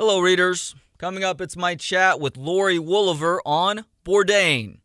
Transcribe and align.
Hello, 0.00 0.20
readers. 0.20 0.76
Coming 0.96 1.24
up, 1.24 1.40
it's 1.40 1.56
my 1.56 1.74
chat 1.74 2.20
with 2.20 2.36
Lori 2.36 2.78
Woolever 2.78 3.40
on 3.44 3.84
Bourdain. 4.04 4.78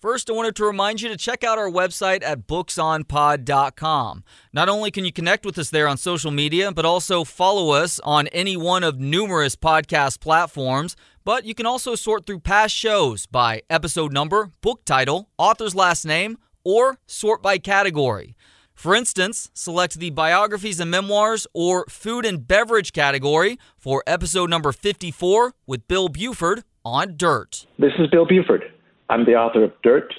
First, 0.00 0.28
I 0.28 0.32
wanted 0.32 0.56
to 0.56 0.64
remind 0.64 1.00
you 1.00 1.08
to 1.08 1.16
check 1.16 1.44
out 1.44 1.56
our 1.56 1.70
website 1.70 2.24
at 2.24 2.48
booksonpod.com. 2.48 4.24
Not 4.52 4.68
only 4.68 4.90
can 4.90 5.04
you 5.04 5.12
connect 5.12 5.46
with 5.46 5.56
us 5.56 5.70
there 5.70 5.86
on 5.86 5.96
social 5.96 6.32
media, 6.32 6.72
but 6.72 6.84
also 6.84 7.22
follow 7.22 7.70
us 7.70 8.00
on 8.00 8.26
any 8.28 8.56
one 8.56 8.82
of 8.82 8.98
numerous 8.98 9.54
podcast 9.54 10.18
platforms. 10.18 10.96
But 11.24 11.44
you 11.44 11.54
can 11.54 11.66
also 11.66 11.94
sort 11.94 12.26
through 12.26 12.40
past 12.40 12.74
shows 12.74 13.26
by 13.26 13.62
episode 13.70 14.12
number, 14.12 14.50
book 14.62 14.84
title, 14.84 15.28
author's 15.38 15.76
last 15.76 16.04
name, 16.04 16.38
or 16.64 16.98
sort 17.06 17.40
by 17.40 17.58
category. 17.58 18.34
For 18.76 18.94
instance, 18.94 19.50
select 19.54 19.94
the 19.94 20.10
biographies 20.10 20.78
and 20.80 20.90
memoirs 20.90 21.46
or 21.54 21.86
food 21.88 22.26
and 22.26 22.46
beverage 22.46 22.92
category 22.92 23.58
for 23.78 24.04
episode 24.06 24.50
number 24.50 24.70
54 24.70 25.54
with 25.66 25.88
Bill 25.88 26.10
Buford 26.10 26.62
on 26.84 27.16
Dirt. 27.16 27.66
This 27.78 27.94
is 27.98 28.08
Bill 28.12 28.26
Buford. 28.26 28.64
I'm 29.08 29.24
the 29.24 29.32
author 29.32 29.64
of 29.64 29.72
Dirt. 29.82 30.12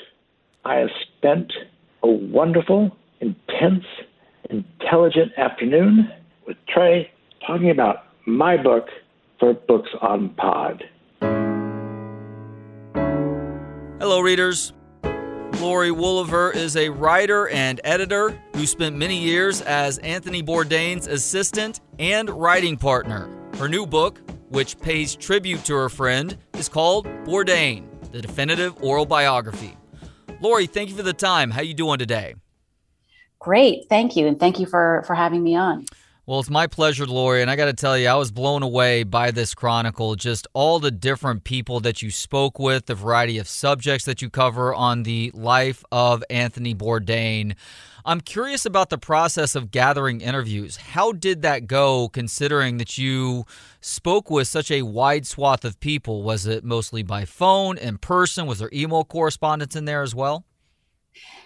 I 0.66 0.78
have 0.78 0.90
spent 1.17 1.54
a 2.02 2.08
wonderful, 2.08 2.98
intense, 3.22 3.86
intelligent 4.50 5.34
afternoon 5.38 6.09
with 6.48 6.58
Trey 6.67 7.12
talking 7.45 7.70
about 7.70 8.05
my 8.26 8.58
book 8.58 8.88
for 9.39 9.53
Books 9.53 9.92
on 10.02 10.30
Pod. 10.30 10.84
Hello, 14.00 14.20
readers. 14.20 14.73
Lori 15.59 15.89
Woolever 15.89 16.55
is 16.55 16.75
a 16.75 16.89
writer 16.89 17.47
and 17.49 17.81
editor 17.84 18.39
who 18.55 18.67
spent 18.67 18.95
many 18.95 19.17
years 19.17 19.61
as 19.61 19.97
Anthony 19.99 20.43
Bourdain's 20.43 21.07
assistant 21.07 21.80
and 21.97 22.30
writing 22.30 22.77
partner. 22.77 23.27
Her 23.57 23.67
new 23.67 23.88
book, 23.88 24.21
which 24.49 24.80
pays 24.80 25.16
tribute 25.16 25.66
to 25.66 25.73
her 25.73 25.89
friend, 25.89 26.38
is 26.53 26.70
called 26.70 27.07
Bourdain 27.25 27.85
the 28.11 28.21
definitive 28.21 28.81
oral 28.83 29.05
biography. 29.05 29.75
Lori, 30.41 30.67
thank 30.67 30.89
you 30.89 30.95
for 30.95 31.03
the 31.03 31.14
time. 31.14 31.49
How 31.49 31.61
are 31.61 31.64
you 31.64 31.73
doing 31.73 31.97
today? 31.97 32.36
Great, 33.39 33.89
thank 33.89 34.16
you, 34.16 34.27
and 34.27 34.39
thank 34.39 34.59
you 34.59 34.67
for 34.67 35.03
for 35.08 35.16
having 35.16 35.44
me 35.44 35.55
on. 35.55 35.86
Well, 36.28 36.42
it's 36.42 36.50
my 36.50 36.67
pleasure, 36.67 37.06
Lori, 37.06 37.42
and 37.42 37.50
I 37.50 37.56
got 37.56 37.67
to 37.67 37.73
tell 37.73 37.97
you, 37.97 38.09
I 38.09 38.16
was 38.16 38.33
blown 38.33 38.61
away 38.61 39.03
by 39.03 39.31
this 39.31 39.56
chronicle. 39.56 40.17
Just 40.17 40.45
all 40.52 40.78
the 40.78 40.92
different 40.92 41.45
people 41.45 41.80
that 41.80 42.02
you 42.02 42.11
spoke 42.11 42.59
with, 42.59 42.88
the 42.88 42.95
variety 42.95 43.38
of 43.38 43.47
subjects 43.47 44.03
that 44.03 44.22
you 44.22 44.30
cover 44.30 44.75
on 44.75 45.03
the 45.03 45.31
life 45.33 45.86
of 45.89 46.25
Anthony 46.30 46.75
Bourdain. 46.75 47.55
I'm 48.03 48.20
curious 48.20 48.66
about 48.66 48.89
the 48.89 48.98
process 48.98 49.55
of 49.55 49.72
gathering 49.72 50.20
interviews. 50.20 50.75
How 50.75 51.14
did 51.14 51.44
that 51.44 51.66
go, 51.66 52.09
considering 52.09 52.78
that 52.80 52.98
you 52.98 53.45
spoke 53.80 54.30
with 54.30 54.50
such 54.50 54.70
a 54.70 54.81
wide 54.81 55.25
swath 55.25 55.64
of 55.64 55.80
people? 55.80 56.23
Was 56.23 56.45
it 56.45 56.66
mostly 56.66 57.03
by 57.03 57.23
phone, 57.23 57.78
in 57.78 58.00
person? 58.00 58.48
Was 58.48 58.59
there 58.59 58.70
email 58.73 59.05
correspondence 59.05 59.78
in 59.78 59.86
there 59.86 60.02
as 60.02 60.14
well? 60.14 60.44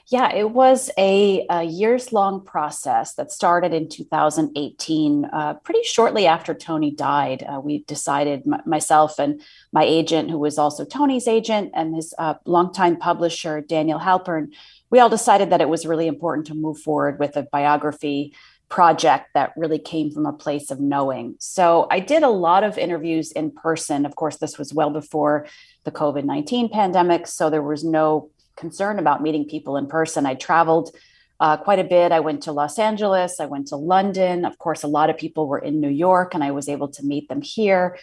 Yeah, 0.10 0.34
it 0.34 0.52
was 0.52 0.90
a, 0.98 1.46
a 1.50 1.64
years 1.64 2.12
long 2.12 2.44
process 2.44 3.14
that 3.16 3.32
started 3.32 3.74
in 3.74 3.88
2018, 3.88 5.26
uh, 5.26 5.54
pretty 5.64 5.84
shortly 5.84 6.28
after 6.28 6.54
Tony 6.54 6.92
died. 6.92 7.44
Uh, 7.44 7.60
we 7.60 7.84
decided, 7.84 8.44
m- 8.46 8.62
myself 8.66 9.20
and 9.20 9.42
my 9.72 9.84
agent, 9.84 10.30
who 10.30 10.40
was 10.40 10.58
also 10.58 10.84
Tony's 10.84 11.28
agent, 11.28 11.72
and 11.74 11.96
his 11.96 12.14
uh, 12.18 12.34
longtime 12.46 12.98
publisher, 12.98 13.62
Daniel 13.62 14.00
Halpern, 14.00 14.54
we 14.90 15.00
all 15.00 15.10
decided 15.10 15.50
that 15.52 15.62
it 15.62 15.70
was 15.70 15.86
really 15.86 16.08
important 16.08 16.48
to 16.48 16.54
move 16.54 16.80
forward 16.80 17.20
with 17.20 17.38
a 17.38 17.44
biography 17.44 18.34
project 18.68 19.30
that 19.34 19.54
really 19.56 19.80
came 19.80 20.12
from 20.12 20.26
a 20.26 20.34
place 20.34 20.72
of 20.72 20.80
knowing. 20.80 21.36
So 21.40 21.88
I 21.92 22.00
did 22.00 22.24
a 22.24 22.30
lot 22.30 22.64
of 22.64 22.78
interviews 22.78 23.32
in 23.32 23.52
person. 23.52 24.06
Of 24.06 24.16
course, 24.16 24.38
this 24.38 24.58
was 24.58 24.74
well 24.74 24.90
before 24.90 25.46
the 25.84 25.92
COVID 25.92 26.24
19 26.24 26.70
pandemic. 26.70 27.28
So 27.28 27.50
there 27.50 27.62
was 27.62 27.84
no 27.84 28.32
concern 28.56 29.00
about 29.00 29.22
meeting 29.22 29.46
people 29.46 29.78
in 29.78 29.88
person. 29.88 30.26
I 30.26 30.36
traveled 30.36 30.96
uh, 31.40 31.58
quite 31.58 31.80
a 31.80 31.84
bit. 31.84 32.12
I 32.12 32.20
went 32.20 32.44
to 32.44 32.52
Los 32.52 32.78
Angeles, 32.78 33.40
I 33.40 33.46
went 33.46 33.68
to 33.68 33.76
London. 33.76 34.46
Of 34.46 34.58
course, 34.60 34.84
a 34.84 34.88
lot 34.88 35.10
of 35.10 35.18
people 35.18 35.48
were 35.48 35.60
in 35.60 35.82
New 35.82 35.90
York, 35.90 36.36
and 36.36 36.44
I 36.44 36.52
was 36.52 36.70
able 36.70 36.88
to 36.90 37.04
meet 37.04 37.30
them 37.30 37.42
here. 37.42 37.98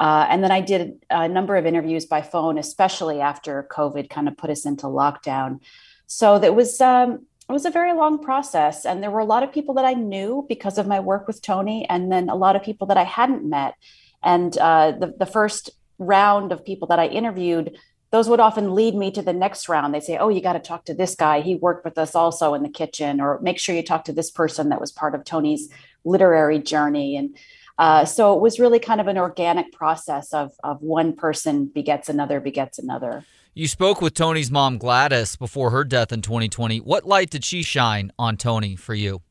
Uh, 0.00 0.26
and 0.28 0.42
then 0.42 0.50
I 0.50 0.60
did 0.60 1.04
a 1.10 1.28
number 1.28 1.56
of 1.56 1.66
interviews 1.66 2.06
by 2.06 2.22
phone, 2.22 2.58
especially 2.58 3.20
after 3.20 3.68
COVID 3.70 4.08
kind 4.08 4.28
of 4.28 4.36
put 4.36 4.50
us 4.50 4.64
into 4.64 4.86
lockdown. 4.86 5.60
So 6.06 6.38
that 6.38 6.54
was 6.54 6.80
um, 6.80 7.26
it 7.48 7.52
was 7.52 7.66
a 7.66 7.70
very 7.70 7.92
long 7.92 8.18
process, 8.22 8.84
and 8.84 9.02
there 9.02 9.10
were 9.10 9.20
a 9.20 9.24
lot 9.24 9.42
of 9.42 9.52
people 9.52 9.74
that 9.74 9.84
I 9.84 9.92
knew 9.92 10.46
because 10.48 10.78
of 10.78 10.86
my 10.86 11.00
work 11.00 11.28
with 11.28 11.42
Tony, 11.42 11.86
and 11.88 12.10
then 12.10 12.28
a 12.28 12.34
lot 12.34 12.56
of 12.56 12.62
people 12.62 12.86
that 12.88 12.96
I 12.96 13.04
hadn't 13.04 13.48
met. 13.48 13.74
And 14.22 14.56
uh, 14.58 14.92
the 14.92 15.14
the 15.18 15.26
first 15.26 15.70
round 15.98 16.50
of 16.50 16.64
people 16.64 16.88
that 16.88 16.98
I 16.98 17.06
interviewed, 17.06 17.76
those 18.10 18.28
would 18.28 18.40
often 18.40 18.74
lead 18.74 18.94
me 18.94 19.10
to 19.12 19.22
the 19.22 19.32
next 19.32 19.68
round. 19.68 19.94
They 19.94 20.00
say, 20.00 20.16
"Oh, 20.16 20.28
you 20.28 20.40
got 20.40 20.54
to 20.54 20.60
talk 20.60 20.84
to 20.86 20.94
this 20.94 21.14
guy. 21.14 21.40
He 21.40 21.54
worked 21.54 21.84
with 21.84 21.98
us 21.98 22.14
also 22.14 22.54
in 22.54 22.62
the 22.62 22.68
kitchen," 22.68 23.20
or 23.20 23.38
make 23.40 23.58
sure 23.58 23.74
you 23.74 23.82
talk 23.82 24.04
to 24.04 24.12
this 24.12 24.30
person 24.30 24.68
that 24.68 24.80
was 24.80 24.92
part 24.92 25.14
of 25.14 25.24
Tony's 25.24 25.68
literary 26.04 26.58
journey. 26.58 27.16
And 27.16 27.36
uh, 27.78 28.04
so 28.04 28.34
it 28.34 28.40
was 28.40 28.58
really 28.58 28.78
kind 28.78 29.00
of 29.00 29.06
an 29.06 29.18
organic 29.18 29.72
process 29.72 30.32
of 30.32 30.52
of 30.64 30.82
one 30.82 31.14
person 31.14 31.66
begets 31.66 32.08
another 32.08 32.40
begets 32.40 32.78
another. 32.78 33.24
You 33.52 33.66
spoke 33.66 34.00
with 34.00 34.14
Tony's 34.14 34.50
mom, 34.50 34.78
Gladys, 34.78 35.34
before 35.36 35.70
her 35.70 35.82
death 35.82 36.12
in 36.12 36.22
2020. 36.22 36.78
What 36.78 37.04
light 37.04 37.30
did 37.30 37.44
she 37.44 37.62
shine 37.62 38.12
on 38.16 38.36
Tony 38.36 38.76
for 38.76 38.94
you? 38.94 39.22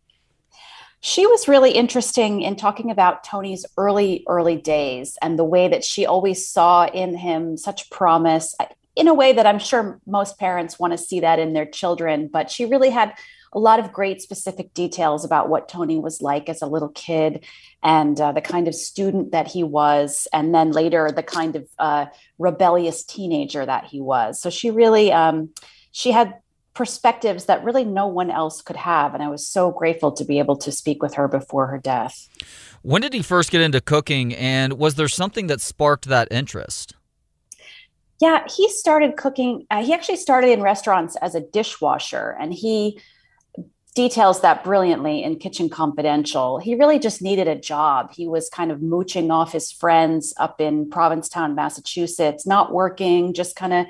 She 1.02 1.26
was 1.26 1.48
really 1.48 1.72
interesting 1.72 2.42
in 2.42 2.56
talking 2.56 2.92
about 2.92 3.24
Tony's 3.24 3.66
early, 3.78 4.26
early 4.28 4.58
days 4.58 5.18
and 5.22 5.40
the 5.40 5.46
way 5.46 5.70
that 5.70 5.86
she 5.86 6.06
always 6.06 6.48
saw 6.48 6.88
in 6.88 7.16
him 7.16 7.56
such 7.56 7.90
promise 7.90 8.54
in 8.96 9.08
a 9.08 9.14
way 9.14 9.32
that 9.32 9.48
I'm 9.48 9.60
sure 9.60 10.02
most 10.06 10.38
parents 10.38 10.78
want 10.78 10.92
to 10.92 10.98
see 10.98 11.22
that 11.22 11.40
in 11.40 11.54
their 11.54 11.66
children. 11.66 12.28
But 12.28 12.52
she 12.52 12.66
really 12.66 12.90
had 12.90 13.14
a 13.54 13.60
lot 13.60 13.80
of 13.80 13.94
great 13.94 14.22
specific 14.22 14.74
details 14.74 15.24
about 15.24 15.50
what 15.50 15.70
Tony 15.70 15.98
was 15.98 16.22
like 16.22 16.50
as 16.50 16.62
a 16.62 16.68
little 16.68 16.90
kid 16.90 17.46
and 17.82 18.20
uh, 18.20 18.34
the 18.34 18.42
kind 18.42 18.68
of 18.68 18.76
student 18.76 19.32
that 19.32 19.48
he 19.48 19.64
was, 19.64 20.28
and 20.34 20.54
then 20.54 20.72
later 20.72 21.12
the 21.12 21.24
kind 21.24 21.56
of 21.56 21.68
uh, 21.80 22.06
rebellious 22.38 23.04
teenager 23.04 23.66
that 23.66 23.86
he 23.86 24.02
was. 24.02 24.40
So 24.42 24.50
she 24.50 24.70
really, 24.70 25.12
um, 25.12 25.50
she 25.92 26.12
had 26.12 26.36
perspectives 26.80 27.44
that 27.44 27.62
really 27.62 27.84
no 27.84 28.08
one 28.08 28.32
else 28.32 28.62
could 28.62 28.78
have. 28.78 29.14
And 29.14 29.22
I 29.22 29.28
was 29.28 29.46
so 29.46 29.70
grateful 29.70 30.14
to 30.14 30.24
be 30.24 30.40
able 30.40 30.56
to 30.56 30.72
speak 30.72 31.04
with 31.04 31.16
her 31.16 31.28
before 31.28 31.68
her 31.68 31.78
death. 31.78 32.30
When 32.84 33.02
did 33.02 33.14
he 33.14 33.22
first 33.22 33.52
get 33.52 33.60
into 33.60 33.82
cooking, 33.82 34.34
and 34.34 34.80
was 34.80 34.96
there 34.96 35.10
something 35.10 35.48
that 35.48 35.60
sparked 35.60 36.06
that 36.06 36.30
interest? 36.32 36.96
Yeah, 38.22 38.46
he 38.48 38.70
started 38.70 39.18
cooking. 39.18 39.68
Uh, 39.70 39.84
he 39.84 39.94
actually 39.94 40.16
started 40.16 40.52
in 40.52 40.62
restaurants 40.62 41.18
as 41.18 41.36
a 41.36 41.42
dishwasher, 41.42 42.38
and 42.40 42.54
he 42.54 43.02
details 43.94 44.40
that 44.40 44.64
brilliantly 44.64 45.22
in 45.22 45.38
Kitchen 45.38 45.68
Confidential. 45.68 46.60
He 46.60 46.76
really 46.76 46.98
just 46.98 47.22
needed 47.22 47.50
a 47.50 47.60
job. 47.60 48.14
He 48.14 48.26
was 48.26 48.48
kind 48.48 48.72
of 48.72 48.82
mooching 48.82 49.32
off 49.32 49.52
his 49.52 49.70
friends 49.70 50.34
up 50.38 50.62
in 50.62 50.90
Provincetown, 50.90 51.56
Massachusetts, 51.56 52.48
not 52.48 52.72
working, 52.72 53.34
just 53.34 53.58
kind 53.58 53.74
of 53.74 53.86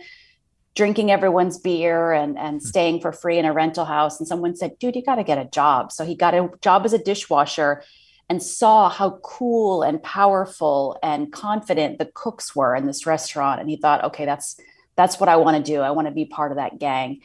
drinking 0.76 1.12
everyone's 1.12 1.58
beer 1.58 2.12
and, 2.12 2.38
and 2.38 2.62
hmm. 2.62 2.66
staying 2.66 3.02
for 3.02 3.12
free 3.12 3.38
in 3.38 3.46
a 3.46 3.54
rental 3.54 3.86
house. 3.86 4.20
And 4.20 4.28
someone 4.28 4.56
said, 4.56 4.78
dude, 4.80 4.96
you 4.96 5.04
got 5.04 5.16
to 5.16 5.24
get 5.24 5.38
a 5.38 5.46
job. 5.46 5.92
So 5.92 6.06
he 6.06 6.16
got 6.16 6.34
a 6.34 6.50
job 6.62 6.86
as 6.86 6.94
a 6.94 7.04
dishwasher 7.04 7.84
and 8.30 8.44
saw 8.44 8.90
how 8.90 9.20
cool 9.24 9.82
and 9.82 10.02
powerful 10.04 10.98
and 11.02 11.32
confident 11.32 11.98
the 11.98 12.12
cooks 12.14 12.56
were 12.56 12.76
in 12.76 12.86
this 12.86 13.06
restaurant. 13.06 13.60
And 13.60 13.70
he 13.70 13.78
thought, 13.78 14.04
okay, 14.04 14.26
that's 14.26 14.60
that's 14.96 15.20
what 15.20 15.30
I 15.30 15.38
want 15.38 15.58
to 15.58 15.64
do. 15.64 15.80
I 15.80 15.92
want 15.92 16.08
to 16.08 16.14
be 16.14 16.26
part 16.26 16.52
of 16.52 16.58
that 16.58 16.78
gang 16.78 17.22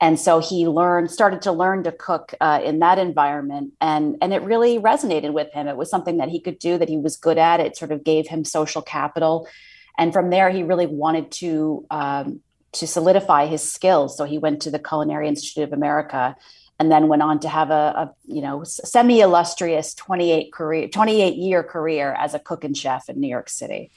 and 0.00 0.18
so 0.18 0.38
he 0.38 0.68
learned 0.68 1.10
started 1.10 1.42
to 1.42 1.52
learn 1.52 1.82
to 1.82 1.92
cook 1.92 2.34
uh, 2.40 2.60
in 2.64 2.78
that 2.78 2.98
environment 2.98 3.72
and 3.80 4.16
and 4.20 4.32
it 4.32 4.42
really 4.42 4.78
resonated 4.78 5.32
with 5.32 5.52
him 5.52 5.66
it 5.66 5.76
was 5.76 5.90
something 5.90 6.18
that 6.18 6.28
he 6.28 6.40
could 6.40 6.58
do 6.58 6.78
that 6.78 6.88
he 6.88 6.96
was 6.96 7.16
good 7.16 7.38
at 7.38 7.60
it 7.60 7.76
sort 7.76 7.90
of 7.90 8.04
gave 8.04 8.26
him 8.28 8.44
social 8.44 8.82
capital 8.82 9.48
and 9.98 10.12
from 10.12 10.30
there 10.30 10.50
he 10.50 10.62
really 10.62 10.86
wanted 10.86 11.30
to 11.30 11.84
um, 11.90 12.40
to 12.72 12.86
solidify 12.86 13.46
his 13.46 13.62
skills. 13.62 14.16
So 14.16 14.24
he 14.24 14.38
went 14.38 14.62
to 14.62 14.70
the 14.70 14.78
culinary 14.78 15.28
institute 15.28 15.64
of 15.64 15.72
america 15.72 16.36
and 16.78 16.90
then 16.90 17.08
went 17.08 17.22
on 17.22 17.40
to 17.40 17.48
have 17.48 17.70
a, 17.70 17.72
a 17.72 18.14
you 18.26 18.40
know 18.40 18.64
semi 18.64 19.20
illustrious 19.20 19.94
28 19.94 20.52
career 20.52 20.88
28 20.88 21.34
year 21.34 21.62
career 21.62 22.12
as 22.18 22.34
a 22.34 22.38
cook 22.38 22.64
and 22.64 22.76
chef 22.76 23.08
in 23.08 23.20
new 23.20 23.28
york 23.28 23.48
city 23.48 23.90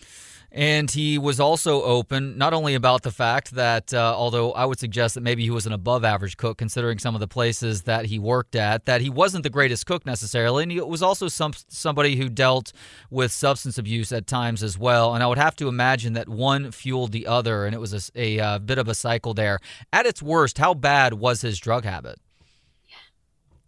and 0.51 0.91
he 0.91 1.17
was 1.17 1.39
also 1.39 1.81
open 1.81 2.37
not 2.37 2.53
only 2.53 2.75
about 2.75 3.03
the 3.03 3.11
fact 3.11 3.51
that, 3.51 3.93
uh, 3.93 4.13
although 4.15 4.51
I 4.51 4.65
would 4.65 4.79
suggest 4.79 5.15
that 5.15 5.21
maybe 5.21 5.43
he 5.43 5.49
was 5.49 5.65
an 5.65 5.71
above 5.71 6.03
average 6.03 6.35
cook 6.35 6.57
considering 6.57 6.99
some 6.99 7.15
of 7.15 7.21
the 7.21 7.27
places 7.27 7.83
that 7.83 8.05
he 8.05 8.19
worked 8.19 8.55
at, 8.55 8.85
that 8.85 8.99
he 8.99 9.09
wasn't 9.09 9.43
the 9.43 9.49
greatest 9.49 9.85
cook 9.85 10.05
necessarily. 10.05 10.63
And 10.63 10.71
he 10.71 10.81
was 10.81 11.01
also 11.01 11.29
some 11.29 11.53
somebody 11.69 12.17
who 12.17 12.27
dealt 12.27 12.73
with 13.09 13.31
substance 13.31 13.77
abuse 13.77 14.11
at 14.11 14.27
times 14.27 14.61
as 14.61 14.77
well. 14.77 15.13
And 15.13 15.23
I 15.23 15.27
would 15.27 15.37
have 15.37 15.55
to 15.57 15.69
imagine 15.69 16.13
that 16.13 16.27
one 16.27 16.71
fueled 16.71 17.13
the 17.13 17.27
other, 17.27 17.65
and 17.65 17.73
it 17.73 17.79
was 17.79 17.93
a, 17.93 18.19
a, 18.19 18.37
a 18.37 18.43
uh, 18.43 18.59
bit 18.59 18.77
of 18.77 18.87
a 18.87 18.93
cycle 18.93 19.33
there. 19.33 19.59
At 19.91 20.05
its 20.05 20.21
worst, 20.21 20.57
how 20.57 20.73
bad 20.73 21.13
was 21.15 21.41
his 21.41 21.59
drug 21.59 21.83
habit? 21.85 22.19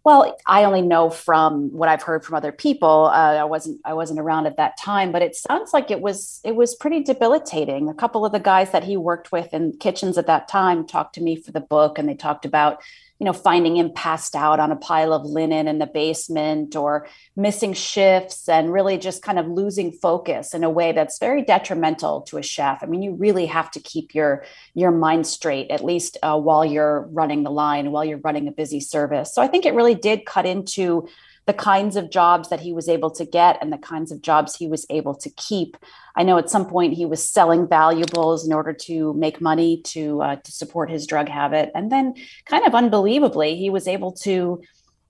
Well, 0.04 0.36
I 0.46 0.64
only 0.64 0.82
know 0.82 1.08
from 1.08 1.70
what 1.72 1.88
I've 1.88 2.02
heard 2.02 2.26
from 2.26 2.34
other 2.34 2.52
people. 2.52 3.06
Uh, 3.06 3.36
I 3.36 3.44
wasn't 3.44 3.80
I 3.86 3.94
wasn't 3.94 4.20
around 4.20 4.46
at 4.46 4.58
that 4.58 4.76
time, 4.78 5.12
but 5.12 5.22
it 5.22 5.34
sounds 5.34 5.72
like 5.72 5.90
it 5.90 6.02
was 6.02 6.40
it 6.44 6.54
was 6.54 6.74
pretty 6.74 7.02
debilitating. 7.02 7.88
A 7.88 7.94
couple 7.94 8.26
of 8.26 8.32
the 8.32 8.38
guys 8.38 8.70
that 8.72 8.84
he 8.84 8.98
worked 8.98 9.32
with 9.32 9.54
in 9.54 9.78
kitchens 9.78 10.18
at 10.18 10.26
that 10.26 10.46
time 10.46 10.86
talked 10.86 11.14
to 11.14 11.22
me 11.22 11.36
for 11.36 11.52
the 11.52 11.60
book, 11.60 11.98
and 11.98 12.06
they 12.06 12.14
talked 12.14 12.44
about 12.44 12.82
you 13.24 13.30
know, 13.30 13.38
finding 13.38 13.74
him 13.78 13.90
passed 13.90 14.36
out 14.36 14.60
on 14.60 14.70
a 14.70 14.76
pile 14.76 15.14
of 15.14 15.24
linen 15.24 15.66
in 15.66 15.78
the 15.78 15.86
basement 15.86 16.76
or 16.76 17.08
missing 17.36 17.72
shifts 17.72 18.50
and 18.50 18.70
really 18.70 18.98
just 18.98 19.22
kind 19.22 19.38
of 19.38 19.48
losing 19.48 19.92
focus 19.92 20.52
in 20.52 20.62
a 20.62 20.68
way 20.68 20.92
that's 20.92 21.18
very 21.18 21.40
detrimental 21.40 22.20
to 22.20 22.36
a 22.36 22.42
chef. 22.42 22.82
I 22.82 22.86
mean, 22.86 23.00
you 23.00 23.14
really 23.14 23.46
have 23.46 23.70
to 23.70 23.80
keep 23.80 24.14
your 24.14 24.44
your 24.74 24.90
mind 24.90 25.26
straight 25.26 25.70
at 25.70 25.82
least 25.82 26.18
uh, 26.22 26.38
while 26.38 26.66
you're 26.66 27.08
running 27.12 27.44
the 27.44 27.50
line, 27.50 27.92
while 27.92 28.04
you're 28.04 28.18
running 28.18 28.46
a 28.46 28.52
busy 28.52 28.80
service. 28.80 29.32
So 29.32 29.40
I 29.40 29.48
think 29.48 29.64
it 29.64 29.72
really 29.72 29.94
did 29.94 30.26
cut 30.26 30.44
into 30.44 31.08
the 31.46 31.52
kinds 31.52 31.96
of 31.96 32.10
jobs 32.10 32.48
that 32.48 32.60
he 32.60 32.72
was 32.72 32.88
able 32.88 33.10
to 33.10 33.24
get 33.24 33.58
and 33.60 33.72
the 33.72 33.78
kinds 33.78 34.10
of 34.10 34.22
jobs 34.22 34.56
he 34.56 34.66
was 34.66 34.86
able 34.88 35.14
to 35.14 35.30
keep. 35.30 35.76
I 36.16 36.22
know 36.22 36.38
at 36.38 36.50
some 36.50 36.66
point 36.66 36.94
he 36.94 37.04
was 37.04 37.28
selling 37.28 37.68
valuables 37.68 38.46
in 38.46 38.52
order 38.52 38.72
to 38.72 39.12
make 39.14 39.40
money 39.40 39.82
to 39.82 40.22
uh, 40.22 40.36
to 40.36 40.52
support 40.52 40.90
his 40.90 41.06
drug 41.06 41.28
habit, 41.28 41.70
and 41.74 41.92
then 41.92 42.14
kind 42.46 42.66
of 42.66 42.74
unbelievably, 42.74 43.56
he 43.56 43.70
was 43.70 43.86
able 43.88 44.12
to 44.12 44.62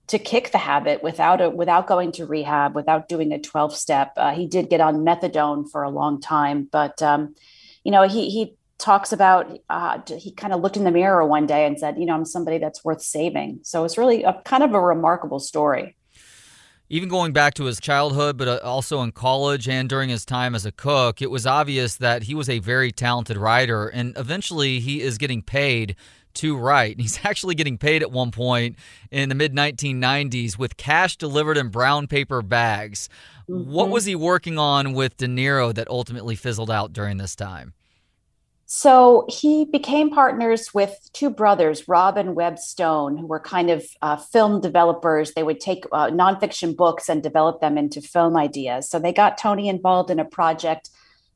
to 0.07 0.19
kick 0.19 0.51
the 0.51 0.57
habit 0.57 1.01
without 1.01 1.41
a, 1.41 1.49
without 1.49 1.87
going 1.87 2.11
to 2.11 2.25
rehab, 2.25 2.75
without 2.75 3.07
doing 3.07 3.31
a 3.31 3.39
twelve 3.39 3.75
step. 3.75 4.13
Uh, 4.17 4.33
he 4.33 4.45
did 4.47 4.69
get 4.69 4.81
on 4.81 5.05
methadone 5.05 5.69
for 5.69 5.83
a 5.83 5.89
long 5.89 6.19
time, 6.19 6.67
but 6.69 7.01
um, 7.01 7.35
you 7.83 7.91
know 7.91 8.03
he 8.03 8.29
he 8.29 8.55
talks 8.77 9.13
about 9.13 9.57
uh, 9.69 9.99
he 10.17 10.31
kind 10.31 10.51
of 10.51 10.59
looked 10.59 10.75
in 10.75 10.83
the 10.83 10.91
mirror 10.91 11.25
one 11.25 11.47
day 11.47 11.65
and 11.65 11.79
said, 11.79 11.97
you 11.97 12.05
know, 12.05 12.13
I'm 12.13 12.25
somebody 12.25 12.57
that's 12.57 12.83
worth 12.83 13.01
saving. 13.01 13.59
So 13.63 13.85
it's 13.85 13.97
really 13.97 14.23
a 14.23 14.33
kind 14.43 14.63
of 14.63 14.73
a 14.73 14.81
remarkable 14.81 15.39
story 15.39 15.95
even 16.89 17.09
going 17.09 17.33
back 17.33 17.55
to 17.55 17.65
his 17.65 17.79
childhood, 17.79 18.37
but 18.37 18.47
uh, 18.47 18.59
also 18.63 19.01
in 19.01 19.11
college 19.11 19.67
and 19.67 19.89
during 19.89 20.09
his 20.09 20.25
time 20.25 20.53
as 20.53 20.65
a 20.65 20.71
cook, 20.71 21.21
it 21.21 21.31
was 21.31 21.47
obvious 21.47 21.95
that 21.97 22.23
he 22.23 22.35
was 22.35 22.49
a 22.49 22.59
very 22.59 22.91
talented 22.91 23.37
writer. 23.37 23.87
And 23.87 24.15
eventually 24.17 24.79
he 24.79 25.01
is 25.01 25.17
getting 25.17 25.41
paid 25.41 25.95
to 26.35 26.57
write. 26.57 26.99
He's 26.99 27.19
actually 27.23 27.55
getting 27.55 27.77
paid 27.77 28.01
at 28.01 28.11
one 28.11 28.31
point 28.31 28.77
in 29.09 29.29
the 29.29 29.35
mid 29.35 29.53
1990s 29.53 30.57
with 30.57 30.77
cash 30.77 31.17
delivered 31.17 31.57
in 31.57 31.69
brown 31.69 32.07
paper 32.07 32.41
bags. 32.41 33.09
Mm-hmm. 33.49 33.71
What 33.71 33.89
was 33.89 34.05
he 34.05 34.15
working 34.15 34.57
on 34.57 34.93
with 34.93 35.17
De 35.17 35.27
Niro 35.27 35.73
that 35.73 35.87
ultimately 35.87 36.35
fizzled 36.35 36.71
out 36.71 36.93
during 36.93 37.17
this 37.17 37.35
time? 37.35 37.74
So 38.77 39.25
he 39.29 39.63
became 39.63 40.09
partners 40.09 40.73
with 40.73 41.09
two 41.13 41.29
brothers, 41.29 41.87
Rob 41.87 42.17
and 42.17 42.35
Webb 42.35 42.59
Stone, 42.59 43.15
who 43.15 43.25
were 43.25 43.39
kind 43.39 43.69
of 43.69 43.85
uh, 44.01 44.17
film 44.17 44.59
developers. 44.59 45.31
They 45.31 45.43
would 45.43 45.61
take 45.61 45.85
uh, 45.93 46.09
nonfiction 46.09 46.75
books 46.75 47.07
and 47.07 47.23
develop 47.23 47.61
them 47.61 47.77
into 47.77 48.01
film 48.01 48.35
ideas. 48.35 48.89
So 48.89 48.99
they 48.99 49.13
got 49.13 49.37
Tony 49.37 49.69
involved 49.69 50.11
in 50.11 50.19
a 50.19 50.25
project 50.25 50.89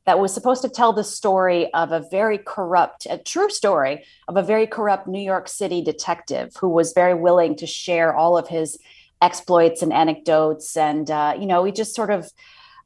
that 0.04 0.18
was 0.18 0.34
supposed 0.34 0.60
to 0.62 0.68
tell 0.68 0.92
the 0.92 1.02
story 1.02 1.72
of 1.72 1.92
a 1.92 2.04
very 2.10 2.36
corrupt, 2.36 3.06
a 3.08 3.16
true 3.16 3.48
story 3.48 4.04
of 4.28 4.36
a 4.36 4.42
very 4.42 4.66
corrupt 4.66 5.06
New 5.06 5.22
York 5.22 5.48
City 5.48 5.80
detective 5.80 6.54
who 6.60 6.68
was 6.68 6.92
very 6.92 7.14
willing 7.14 7.56
to 7.56 7.66
share 7.66 8.14
all 8.14 8.36
of 8.36 8.48
his 8.48 8.78
exploits 9.22 9.80
and 9.80 9.94
anecdotes. 9.94 10.76
And, 10.76 11.10
uh, 11.10 11.38
you 11.40 11.46
know, 11.46 11.64
he 11.64 11.72
just 11.72 11.94
sort 11.94 12.10
of, 12.10 12.30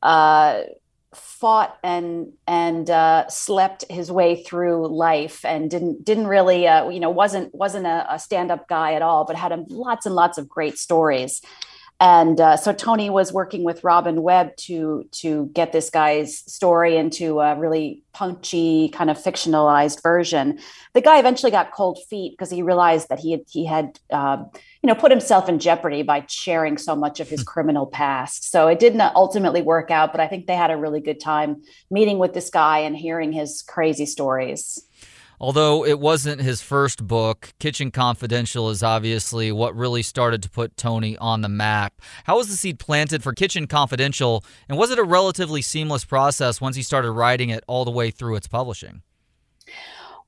uh, 0.01 0.61
fought 1.15 1.79
and 1.83 2.33
and 2.47 2.91
uh, 2.91 3.29
slept 3.29 3.85
his 3.91 4.11
way 4.11 4.43
through 4.43 4.89
life 4.89 5.45
and 5.45 5.71
didn't 5.71 6.05
didn't 6.05 6.27
really 6.27 6.67
uh, 6.67 6.89
you 6.89 7.01
know 7.01 7.11
wasn't 7.11 7.55
wasn't 7.55 7.87
a, 7.87 8.15
a 8.15 8.19
stand 8.19 8.51
up 8.51 8.69
guy 8.69 8.95
at 8.95 9.03
all, 9.03 9.25
but 9.25 9.37
had 9.37 9.53
a, 9.53 9.65
lots 9.69 10.07
and 10.07 10.15
lots 10.15 10.39
of 10.39 10.49
great 10.49 10.79
stories. 10.79 11.41
And 12.05 12.39
uh, 12.39 12.59
so 12.59 12.75
Tony 12.75 13.09
was 13.09 13.33
working 13.33 13.65
with 13.65 13.83
Robin 13.83 14.21
Webb 14.21 14.55
to 14.57 15.09
to 15.13 15.47
get 15.55 15.73
this 15.73 15.89
guy's 15.89 16.37
story 16.41 16.99
into 16.99 17.41
a 17.41 17.59
really 17.59 18.03
punchy 18.13 18.91
kind 18.91 19.09
of 19.09 19.17
fictionalized 19.17 20.03
version. 20.03 20.59
The 20.93 21.01
guy 21.01 21.19
eventually 21.19 21.51
got 21.51 21.73
cold 21.73 21.99
feet 22.11 22.33
because 22.33 22.51
he 22.51 22.61
realized 22.61 23.09
that 23.09 23.21
he 23.21 23.31
had 23.31 23.41
he 23.49 23.65
had 23.65 23.99
uh, 24.11 24.45
you 24.83 24.87
know 24.87 24.95
put 24.95 25.13
himself 25.13 25.49
in 25.49 25.59
jeopardy 25.59 26.03
by 26.03 26.27
sharing 26.29 26.77
so 26.77 26.95
much 26.95 27.21
of 27.21 27.31
his 27.31 27.41
hmm. 27.41 27.47
criminal 27.47 27.87
past. 27.87 28.51
So 28.51 28.69
it 28.69 28.81
didn't 28.81 29.01
ultimately 29.01 29.63
work 29.63 29.91
out, 29.91 30.13
but 30.13 30.21
I 30.21 30.29
think 30.29 30.47
they 30.47 30.57
had 30.57 30.71
a 30.71 30.77
really 30.77 31.01
good 31.01 31.21
time 31.21 31.63
meeting 31.91 32.19
with 32.19 32.35
this 32.35 32.51
guy 32.51 32.81
and 32.81 32.95
hearing 32.95 33.33
his 33.33 33.63
crazy 33.67 34.05
stories. 34.05 34.87
Although 35.41 35.85
it 35.85 35.99
wasn't 35.99 36.41
his 36.41 36.63
first 36.63 37.07
book, 37.07 37.53
Kitchen 37.59 37.91
Confidential 37.91 38.71
is 38.71 38.83
obviously 38.83 39.51
what 39.53 39.77
really 39.77 40.03
started 40.03 40.43
to 40.43 40.51
put 40.51 40.77
Tony 40.77 41.17
on 41.19 41.41
the 41.41 41.49
map. 41.49 42.01
How 42.25 42.37
was 42.37 42.49
the 42.49 42.57
seed 42.57 42.79
planted 42.79 43.23
for 43.23 43.33
Kitchen 43.33 43.67
Confidential, 43.67 44.45
and 44.69 44.79
was 44.79 44.91
it 44.91 44.99
a 44.99 45.05
relatively 45.05 45.63
seamless 45.63 46.05
process 46.05 46.61
once 46.61 46.77
he 46.77 46.83
started 46.83 47.13
writing 47.13 47.51
it 47.51 47.65
all 47.67 47.85
the 47.85 47.91
way 47.91 48.11
through 48.11 48.37
its 48.37 48.47
publishing? 48.47 49.03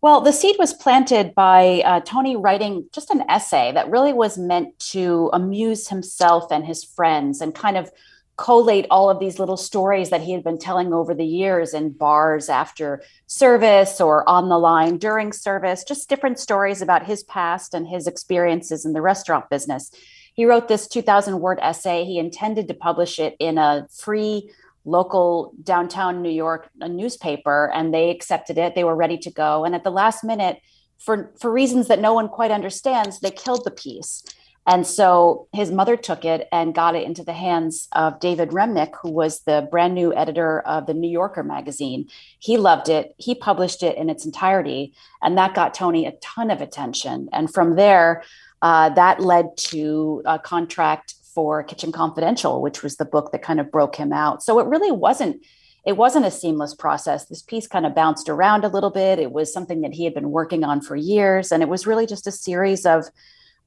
Well, 0.02 0.20
the 0.20 0.32
seed 0.32 0.56
was 0.58 0.74
planted 0.74 1.34
by 1.34 1.82
uh, 1.84 2.00
Tony 2.00 2.36
writing 2.36 2.86
just 2.92 3.10
an 3.10 3.24
essay 3.28 3.72
that 3.72 3.90
really 3.90 4.12
was 4.12 4.36
meant 4.36 4.78
to 4.90 5.30
amuse 5.32 5.88
himself 5.88 6.52
and 6.52 6.64
his 6.64 6.84
friends 6.84 7.40
and 7.40 7.54
kind 7.54 7.76
of 7.76 7.90
collate 8.36 8.86
all 8.90 9.08
of 9.08 9.18
these 9.18 9.38
little 9.38 9.56
stories 9.56 10.10
that 10.10 10.20
he 10.20 10.32
had 10.32 10.44
been 10.44 10.58
telling 10.58 10.92
over 10.92 11.14
the 11.14 11.24
years 11.24 11.72
in 11.72 11.90
bars 11.90 12.48
after 12.48 13.02
service 13.26 14.00
or 14.00 14.28
on 14.28 14.48
the 14.48 14.58
line 14.58 14.98
during 14.98 15.32
service, 15.32 15.84
just 15.84 16.08
different 16.08 16.38
stories 16.38 16.82
about 16.82 17.06
his 17.06 17.22
past 17.24 17.72
and 17.72 17.88
his 17.88 18.06
experiences 18.06 18.84
in 18.84 18.92
the 18.92 19.00
restaurant 19.00 19.48
business. 19.48 19.90
He 20.34 20.44
wrote 20.44 20.68
this 20.68 20.86
2000 20.86 21.40
word 21.40 21.58
essay. 21.62 22.04
He 22.04 22.18
intended 22.18 22.68
to 22.68 22.74
publish 22.74 23.18
it 23.18 23.36
in 23.38 23.56
a 23.56 23.88
free 23.90 24.50
local 24.84 25.54
downtown 25.62 26.20
New 26.20 26.30
York 26.30 26.68
uh, 26.80 26.88
newspaper, 26.88 27.70
and 27.74 27.92
they 27.92 28.10
accepted 28.10 28.58
it. 28.58 28.74
They 28.74 28.84
were 28.84 28.94
ready 28.94 29.16
to 29.18 29.30
go. 29.30 29.64
And 29.64 29.74
at 29.74 29.82
the 29.82 29.90
last 29.90 30.22
minute, 30.22 30.60
for, 30.98 31.32
for 31.40 31.50
reasons 31.50 31.88
that 31.88 32.00
no 32.00 32.12
one 32.12 32.28
quite 32.28 32.50
understands, 32.50 33.20
they 33.20 33.30
killed 33.30 33.64
the 33.64 33.70
piece. 33.70 34.22
And 34.66 34.86
so 34.86 35.46
his 35.52 35.70
mother 35.70 35.96
took 35.96 36.24
it 36.24 36.48
and 36.50 36.74
got 36.74 36.96
it 36.96 37.04
into 37.04 37.22
the 37.22 37.32
hands 37.32 37.88
of 37.92 38.18
David 38.18 38.50
Remnick, 38.50 38.94
who 39.00 39.10
was 39.10 39.40
the 39.40 39.68
brand 39.70 39.94
new 39.94 40.12
editor 40.12 40.60
of 40.60 40.86
the 40.86 40.94
New 40.94 41.10
Yorker 41.10 41.44
magazine. 41.44 42.08
He 42.40 42.56
loved 42.56 42.88
it. 42.88 43.14
He 43.16 43.34
published 43.34 43.84
it 43.84 43.96
in 43.96 44.10
its 44.10 44.26
entirety, 44.26 44.94
and 45.22 45.38
that 45.38 45.54
got 45.54 45.72
Tony 45.72 46.04
a 46.04 46.12
ton 46.20 46.50
of 46.50 46.60
attention. 46.60 47.28
And 47.32 47.52
from 47.52 47.76
there, 47.76 48.24
uh, 48.60 48.88
that 48.90 49.20
led 49.20 49.56
to 49.56 50.22
a 50.24 50.38
contract 50.38 51.14
for 51.32 51.62
Kitchen 51.62 51.92
Confidential, 51.92 52.60
which 52.60 52.82
was 52.82 52.96
the 52.96 53.04
book 53.04 53.30
that 53.30 53.42
kind 53.42 53.60
of 53.60 53.70
broke 53.70 53.94
him 53.94 54.12
out. 54.12 54.42
So 54.42 54.58
it 54.58 54.66
really 54.66 54.90
wasn't 54.90 55.44
it 55.84 55.96
wasn't 55.96 56.26
a 56.26 56.32
seamless 56.32 56.74
process. 56.74 57.26
This 57.26 57.42
piece 57.42 57.68
kind 57.68 57.86
of 57.86 57.94
bounced 57.94 58.28
around 58.28 58.64
a 58.64 58.68
little 58.68 58.90
bit. 58.90 59.20
It 59.20 59.30
was 59.30 59.52
something 59.52 59.82
that 59.82 59.94
he 59.94 60.02
had 60.02 60.14
been 60.14 60.32
working 60.32 60.64
on 60.64 60.80
for 60.80 60.96
years, 60.96 61.52
and 61.52 61.62
it 61.62 61.68
was 61.68 61.87
really 61.87 62.06
just 62.06 62.26
a 62.26 62.32
series 62.32 62.85
of 62.85 63.04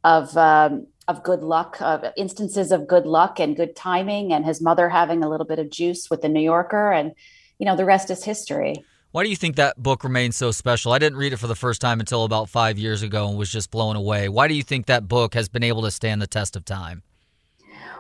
of 0.04 0.36
um, 0.38 0.88
of 1.08 1.24
good 1.24 1.42
luck, 1.42 1.82
of 1.82 2.06
instances 2.16 2.72
of 2.72 2.88
good 2.88 3.06
luck 3.06 3.40
and 3.40 3.56
good 3.56 3.76
timing, 3.76 4.32
and 4.32 4.46
his 4.46 4.62
mother 4.62 4.90
having 4.90 5.24
a 5.24 5.30
little 5.30 5.46
bit 5.46 5.60
of 5.60 5.70
juice 5.70 6.10
with 6.10 6.22
the 6.22 6.30
New 6.30 6.42
Yorker, 6.42 6.92
and 6.92 7.14
you 7.58 7.66
know 7.66 7.76
the 7.76 7.86
rest 7.86 8.10
is 8.10 8.24
history. 8.24 8.76
Why 9.12 9.24
do 9.24 9.30
you 9.30 9.36
think 9.36 9.56
that 9.56 9.82
book 9.82 10.04
remains 10.04 10.36
so 10.36 10.52
special? 10.52 10.92
I 10.92 11.00
didn't 11.00 11.18
read 11.18 11.34
it 11.34 11.38
for 11.38 11.48
the 11.48 11.56
first 11.56 11.82
time 11.82 12.00
until 12.00 12.26
about 12.26 12.48
five 12.48 12.78
years 12.78 13.02
ago 13.02 13.28
and 13.28 13.40
was 13.40 13.52
just 13.52 13.72
blown 13.72 13.96
away. 13.96 14.30
Why 14.30 14.48
do 14.48 14.54
you 14.54 14.62
think 14.62 14.86
that 14.86 15.08
book 15.08 15.34
has 15.34 15.50
been 15.50 15.64
able 15.64 15.82
to 15.82 15.90
stand 15.90 16.22
the 16.22 16.28
test 16.28 16.56
of 16.56 16.64
time? 16.64 17.02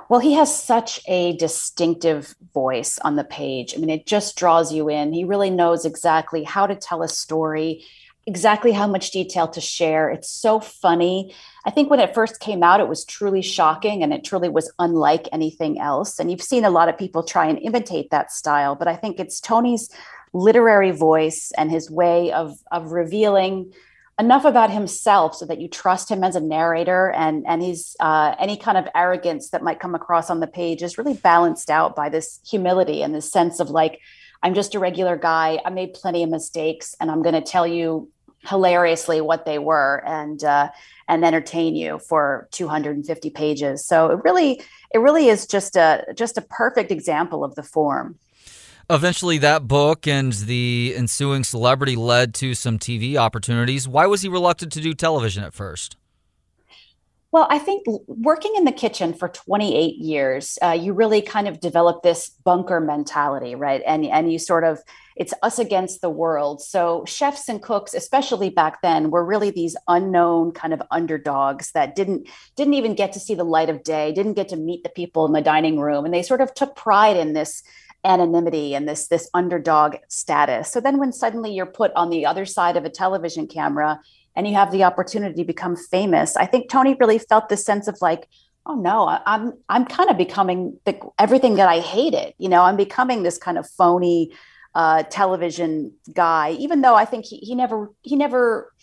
Well, 0.07 0.19
he 0.19 0.33
has 0.33 0.55
such 0.55 1.01
a 1.07 1.35
distinctive 1.37 2.35
voice 2.53 2.99
on 2.99 3.15
the 3.15 3.23
page. 3.23 3.75
I 3.75 3.77
mean, 3.77 3.89
it 3.89 4.05
just 4.05 4.37
draws 4.37 4.71
you 4.71 4.87
in. 4.89 5.13
He 5.13 5.23
really 5.23 5.49
knows 5.49 5.83
exactly 5.85 6.43
how 6.43 6.67
to 6.67 6.75
tell 6.75 7.01
a 7.01 7.07
story 7.07 7.85
exactly 8.25 8.71
how 8.71 8.87
much 8.87 9.11
detail 9.11 9.47
to 9.47 9.61
share. 9.61 10.09
It's 10.09 10.29
so 10.29 10.59
funny. 10.59 11.33
I 11.65 11.71
think 11.71 11.89
when 11.89 11.99
it 11.99 12.13
first 12.13 12.39
came 12.39 12.63
out, 12.63 12.79
it 12.79 12.87
was 12.87 13.05
truly 13.05 13.41
shocking 13.41 14.03
and 14.03 14.13
it 14.13 14.23
truly 14.23 14.49
was 14.49 14.71
unlike 14.79 15.27
anything 15.31 15.79
else. 15.79 16.19
And 16.19 16.29
you've 16.29 16.41
seen 16.41 16.65
a 16.65 16.69
lot 16.69 16.89
of 16.89 16.97
people 16.97 17.23
try 17.23 17.47
and 17.47 17.57
imitate 17.59 18.11
that 18.11 18.31
style, 18.31 18.75
but 18.75 18.87
I 18.87 18.95
think 18.95 19.19
it's 19.19 19.39
Tony's 19.39 19.89
literary 20.31 20.91
voice 20.91 21.51
and 21.57 21.71
his 21.71 21.89
way 21.89 22.31
of, 22.31 22.59
of 22.71 22.91
revealing 22.91 23.73
enough 24.19 24.43
about 24.43 24.69
himself 24.69 25.33
so 25.33 25.45
that 25.45 25.61
you 25.61 25.67
trust 25.69 26.11
him 26.11 26.23
as 26.25 26.35
a 26.35 26.41
narrator 26.41 27.09
and 27.11 27.45
and 27.47 27.63
he's 27.63 27.95
uh, 28.01 28.35
any 28.37 28.57
kind 28.57 28.77
of 28.77 28.85
arrogance 28.93 29.51
that 29.51 29.63
might 29.63 29.79
come 29.79 29.95
across 29.95 30.29
on 30.29 30.41
the 30.41 30.47
page 30.47 30.83
is 30.83 30.97
really 30.97 31.13
balanced 31.13 31.69
out 31.69 31.95
by 31.95 32.09
this 32.09 32.41
humility 32.45 33.01
and 33.01 33.15
this 33.15 33.31
sense 33.31 33.61
of 33.61 33.69
like 33.69 34.01
i'm 34.43 34.53
just 34.53 34.75
a 34.75 34.79
regular 34.79 35.17
guy 35.17 35.59
i 35.65 35.69
made 35.69 35.93
plenty 35.93 36.23
of 36.23 36.29
mistakes 36.29 36.95
and 36.99 37.09
i'm 37.11 37.21
going 37.21 37.35
to 37.35 37.41
tell 37.41 37.67
you 37.67 38.09
hilariously 38.45 39.21
what 39.21 39.45
they 39.45 39.59
were 39.59 40.03
and 40.05 40.43
uh, 40.43 40.69
and 41.07 41.25
entertain 41.25 41.75
you 41.75 41.99
for 41.99 42.47
250 42.51 43.29
pages. 43.31 43.85
So 43.85 44.11
it 44.11 44.23
really 44.23 44.61
it 44.93 44.99
really 44.99 45.27
is 45.27 45.45
just 45.45 45.75
a 45.75 46.05
just 46.15 46.37
a 46.37 46.41
perfect 46.41 46.91
example 46.91 47.43
of 47.43 47.55
the 47.55 47.63
form. 47.63 48.17
Eventually, 48.91 49.37
that 49.39 49.67
book 49.67 50.07
and 50.07 50.33
the 50.33 50.93
ensuing 50.95 51.43
celebrity 51.43 51.95
led 51.95 52.33
to 52.35 52.55
some 52.55 52.79
TV 52.79 53.17
opportunities. 53.17 53.87
Why 53.87 54.07
was 54.07 54.23
he 54.23 54.29
reluctant 54.29 54.71
to 54.73 54.81
do 54.81 54.95
television 54.95 55.43
at 55.43 55.53
first? 55.53 55.95
Well, 57.31 57.45
I 57.51 57.59
think 57.59 57.85
working 58.07 58.53
in 58.57 58.65
the 58.65 58.71
kitchen 58.71 59.13
for 59.13 59.29
28 59.29 59.97
years, 59.97 60.57
uh, 60.63 60.71
you 60.71 60.93
really 60.93 61.21
kind 61.21 61.47
of 61.47 61.59
develop 61.59 62.01
this 62.01 62.29
bunker 62.43 62.79
mentality, 62.79 63.53
right? 63.53 63.83
And 63.85 64.03
and 64.05 64.31
you 64.31 64.39
sort 64.39 64.63
of 64.63 64.81
it's 65.15 65.33
us 65.43 65.59
against 65.59 66.01
the 66.01 66.09
world. 66.09 66.61
So 66.61 67.03
chefs 67.05 67.47
and 67.47 67.61
cooks, 67.61 67.93
especially 67.93 68.49
back 68.49 68.81
then, 68.81 69.11
were 69.11 69.23
really 69.23 69.51
these 69.51 69.75
unknown 69.87 70.53
kind 70.53 70.73
of 70.73 70.81
underdogs 70.89 71.71
that 71.73 71.95
didn't 71.95 72.27
didn't 72.55 72.73
even 72.73 72.95
get 72.95 73.13
to 73.13 73.19
see 73.19 73.35
the 73.35 73.43
light 73.43 73.69
of 73.69 73.83
day, 73.83 74.11
didn't 74.11 74.33
get 74.33 74.49
to 74.49 74.55
meet 74.55 74.81
the 74.81 74.89
people 74.89 75.27
in 75.27 75.33
the 75.33 75.41
dining 75.41 75.79
room, 75.79 76.05
and 76.05 76.13
they 76.13 76.23
sort 76.23 76.41
of 76.41 76.55
took 76.55 76.75
pride 76.75 77.15
in 77.15 77.33
this 77.33 77.61
anonymity 78.03 78.73
and 78.73 78.87
this 78.87 79.07
this 79.07 79.29
underdog 79.35 79.97
status. 80.07 80.71
So 80.71 80.79
then 80.81 80.97
when 80.97 81.11
suddenly 81.11 81.53
you're 81.53 81.67
put 81.67 81.91
on 81.95 82.09
the 82.09 82.25
other 82.25 82.45
side 82.45 82.75
of 82.75 82.85
a 82.85 82.89
television 82.89 83.45
camera 83.45 83.99
and 84.35 84.47
you 84.47 84.55
have 84.55 84.71
the 84.71 84.83
opportunity 84.83 85.35
to 85.41 85.45
become 85.45 85.75
famous. 85.75 86.35
I 86.37 86.45
think 86.45 86.69
Tony 86.69 86.95
really 86.99 87.19
felt 87.19 87.49
this 87.49 87.65
sense 87.65 87.87
of 87.87 87.97
like, 88.01 88.27
oh 88.65 88.75
no, 88.75 89.19
I'm 89.25 89.53
I'm 89.69 89.85
kind 89.85 90.09
of 90.09 90.17
becoming 90.17 90.77
the, 90.85 90.99
everything 91.17 91.55
that 91.55 91.67
I 91.67 91.79
hated. 91.79 92.33
You 92.37 92.49
know, 92.49 92.61
I'm 92.63 92.77
becoming 92.77 93.23
this 93.23 93.37
kind 93.37 93.57
of 93.57 93.69
phony 93.69 94.31
uh, 94.75 95.03
television 95.03 95.93
guy, 96.13 96.51
even 96.51 96.81
though 96.81 96.95
I 96.95 97.05
think 97.05 97.25
he, 97.25 97.37
he 97.37 97.55
never 97.55 97.91
he 98.03 98.15
never 98.15 98.73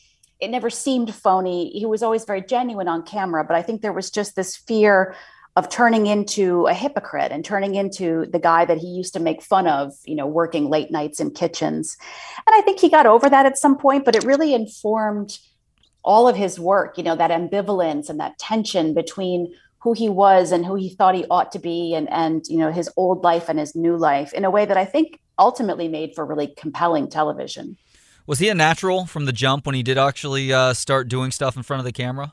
it 0.40 0.48
never 0.48 0.68
seemed 0.68 1.14
phony. 1.14 1.70
He 1.70 1.86
was 1.86 2.02
always 2.02 2.24
very 2.24 2.42
genuine 2.42 2.88
on 2.88 3.02
camera, 3.02 3.44
but 3.44 3.56
I 3.56 3.62
think 3.62 3.80
there 3.80 3.92
was 3.92 4.10
just 4.10 4.36
this 4.36 4.56
fear 4.56 5.14
of 5.56 5.70
turning 5.70 6.06
into 6.06 6.66
a 6.66 6.74
hypocrite 6.74 7.32
and 7.32 7.44
turning 7.44 7.74
into 7.74 8.26
the 8.30 8.38
guy 8.38 8.64
that 8.66 8.76
he 8.76 8.86
used 8.86 9.14
to 9.14 9.20
make 9.20 9.42
fun 9.42 9.66
of, 9.66 9.94
you 10.04 10.14
know, 10.14 10.26
working 10.26 10.68
late 10.68 10.90
nights 10.90 11.18
in 11.18 11.30
kitchens. 11.30 11.96
And 12.46 12.54
I 12.54 12.60
think 12.60 12.78
he 12.78 12.90
got 12.90 13.06
over 13.06 13.28
that 13.30 13.46
at 13.46 13.56
some 13.56 13.78
point, 13.78 14.04
but 14.04 14.14
it 14.14 14.24
really 14.24 14.52
informed 14.52 15.38
all 16.04 16.28
of 16.28 16.36
his 16.36 16.60
work, 16.60 16.98
you 16.98 17.02
know, 17.02 17.16
that 17.16 17.30
ambivalence 17.30 18.10
and 18.10 18.20
that 18.20 18.38
tension 18.38 18.92
between 18.92 19.52
who 19.78 19.92
he 19.92 20.08
was 20.08 20.52
and 20.52 20.66
who 20.66 20.74
he 20.74 20.90
thought 20.90 21.14
he 21.14 21.24
ought 21.30 21.52
to 21.52 21.58
be 21.58 21.94
and 21.94 22.10
and 22.10 22.44
you 22.48 22.58
know 22.58 22.72
his 22.72 22.90
old 22.96 23.22
life 23.22 23.48
and 23.48 23.58
his 23.58 23.76
new 23.76 23.96
life 23.96 24.32
in 24.32 24.44
a 24.44 24.50
way 24.50 24.64
that 24.64 24.76
I 24.76 24.84
think 24.84 25.20
ultimately 25.38 25.86
made 25.86 26.12
for 26.14 26.26
really 26.26 26.48
compelling 26.48 27.08
television. 27.08 27.76
Was 28.26 28.40
he 28.40 28.48
a 28.48 28.54
natural 28.54 29.06
from 29.06 29.26
the 29.26 29.32
jump 29.32 29.64
when 29.64 29.76
he 29.76 29.84
did 29.84 29.96
actually 29.96 30.52
uh, 30.52 30.74
start 30.74 31.06
doing 31.08 31.30
stuff 31.30 31.56
in 31.56 31.62
front 31.62 31.78
of 31.78 31.84
the 31.84 31.92
camera? 31.92 32.32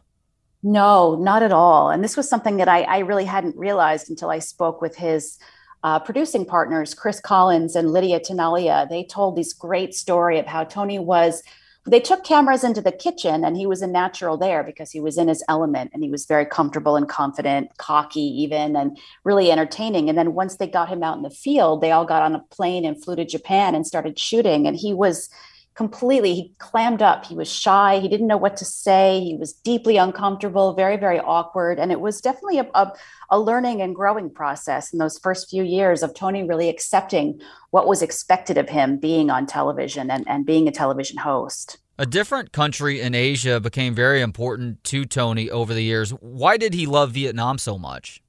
No, 0.63 1.15
not 1.15 1.43
at 1.43 1.51
all. 1.51 1.89
And 1.89 2.01
this 2.03 2.15
was 2.15 2.29
something 2.29 2.55
that 2.57 2.69
I, 2.69 2.83
I 2.83 2.99
really 2.99 3.25
hadn't 3.25 3.57
realized 3.57 4.09
until 4.09 4.29
I 4.29 4.39
spoke 4.39 4.81
with 4.81 4.95
his 4.95 5.37
uh, 5.83 5.99
producing 5.99 6.45
partners, 6.45 6.93
Chris 6.93 7.19
Collins 7.19 7.75
and 7.75 7.91
Lydia 7.91 8.21
Tenaglia. 8.21 8.87
They 8.87 9.03
told 9.03 9.35
this 9.35 9.51
great 9.51 9.93
story 9.93 10.39
of 10.39 10.45
how 10.45 10.63
Tony 10.63 10.99
was. 10.99 11.43
They 11.85 11.99
took 11.99 12.23
cameras 12.23 12.63
into 12.63 12.79
the 12.79 12.93
kitchen 12.93 13.43
and 13.43 13.57
he 13.57 13.65
was 13.65 13.81
a 13.81 13.87
natural 13.87 14.37
there 14.37 14.63
because 14.63 14.89
he 14.89 15.01
was 15.01 15.17
in 15.17 15.27
his 15.27 15.43
element 15.49 15.91
and 15.93 16.01
he 16.01 16.09
was 16.09 16.25
very 16.25 16.45
comfortable 16.45 16.95
and 16.95 17.09
confident, 17.09 17.77
cocky 17.77 18.21
even, 18.21 18.77
and 18.77 18.97
really 19.25 19.51
entertaining. 19.51 20.07
And 20.07 20.17
then 20.17 20.33
once 20.33 20.55
they 20.55 20.67
got 20.67 20.87
him 20.87 21.03
out 21.03 21.17
in 21.17 21.23
the 21.23 21.29
field, 21.29 21.81
they 21.81 21.91
all 21.91 22.05
got 22.05 22.23
on 22.23 22.35
a 22.35 22.45
plane 22.51 22.85
and 22.85 23.03
flew 23.03 23.17
to 23.17 23.25
Japan 23.25 23.75
and 23.75 23.85
started 23.85 24.17
shooting. 24.17 24.65
And 24.65 24.77
he 24.77 24.93
was 24.93 25.29
completely 25.75 26.35
he 26.35 26.53
clammed 26.57 27.01
up. 27.01 27.25
He 27.25 27.35
was 27.35 27.51
shy. 27.51 27.99
He 27.99 28.07
didn't 28.07 28.27
know 28.27 28.37
what 28.37 28.57
to 28.57 28.65
say. 28.65 29.21
He 29.21 29.35
was 29.35 29.53
deeply 29.53 29.97
uncomfortable 29.97 30.73
very 30.73 30.97
very 30.97 31.19
awkward. 31.19 31.79
And 31.79 31.91
it 31.91 31.99
was 31.99 32.21
definitely 32.21 32.59
a, 32.59 32.69
a, 32.73 32.93
a, 33.29 33.39
learning 33.39 33.81
and 33.81 33.95
growing 33.95 34.29
process 34.29 34.93
in 34.93 34.99
those 34.99 35.19
first 35.19 35.49
few 35.49 35.63
years 35.63 36.03
of 36.03 36.13
tony 36.13 36.43
really 36.43 36.69
accepting 36.69 37.39
what 37.71 37.87
was 37.87 38.01
expected 38.01 38.57
of 38.57 38.69
him 38.69 38.97
being 38.97 39.29
on 39.29 39.45
television 39.45 40.09
and, 40.09 40.27
and 40.27 40.45
being 40.45 40.67
a 40.67 40.71
television 40.71 41.17
host. 41.17 41.77
A 41.97 42.05
different 42.05 42.51
country 42.51 43.01
in 43.01 43.13
asia 43.13 43.59
became 43.59 43.93
very 43.93 44.21
important 44.21 44.83
to 44.85 45.05
tony 45.05 45.49
over 45.49 45.73
the 45.73 45.83
years. 45.83 46.11
Why 46.11 46.57
did 46.57 46.73
he 46.73 46.85
love 46.85 47.11
vietnam 47.11 47.57
so 47.57 47.77
much 47.77 48.22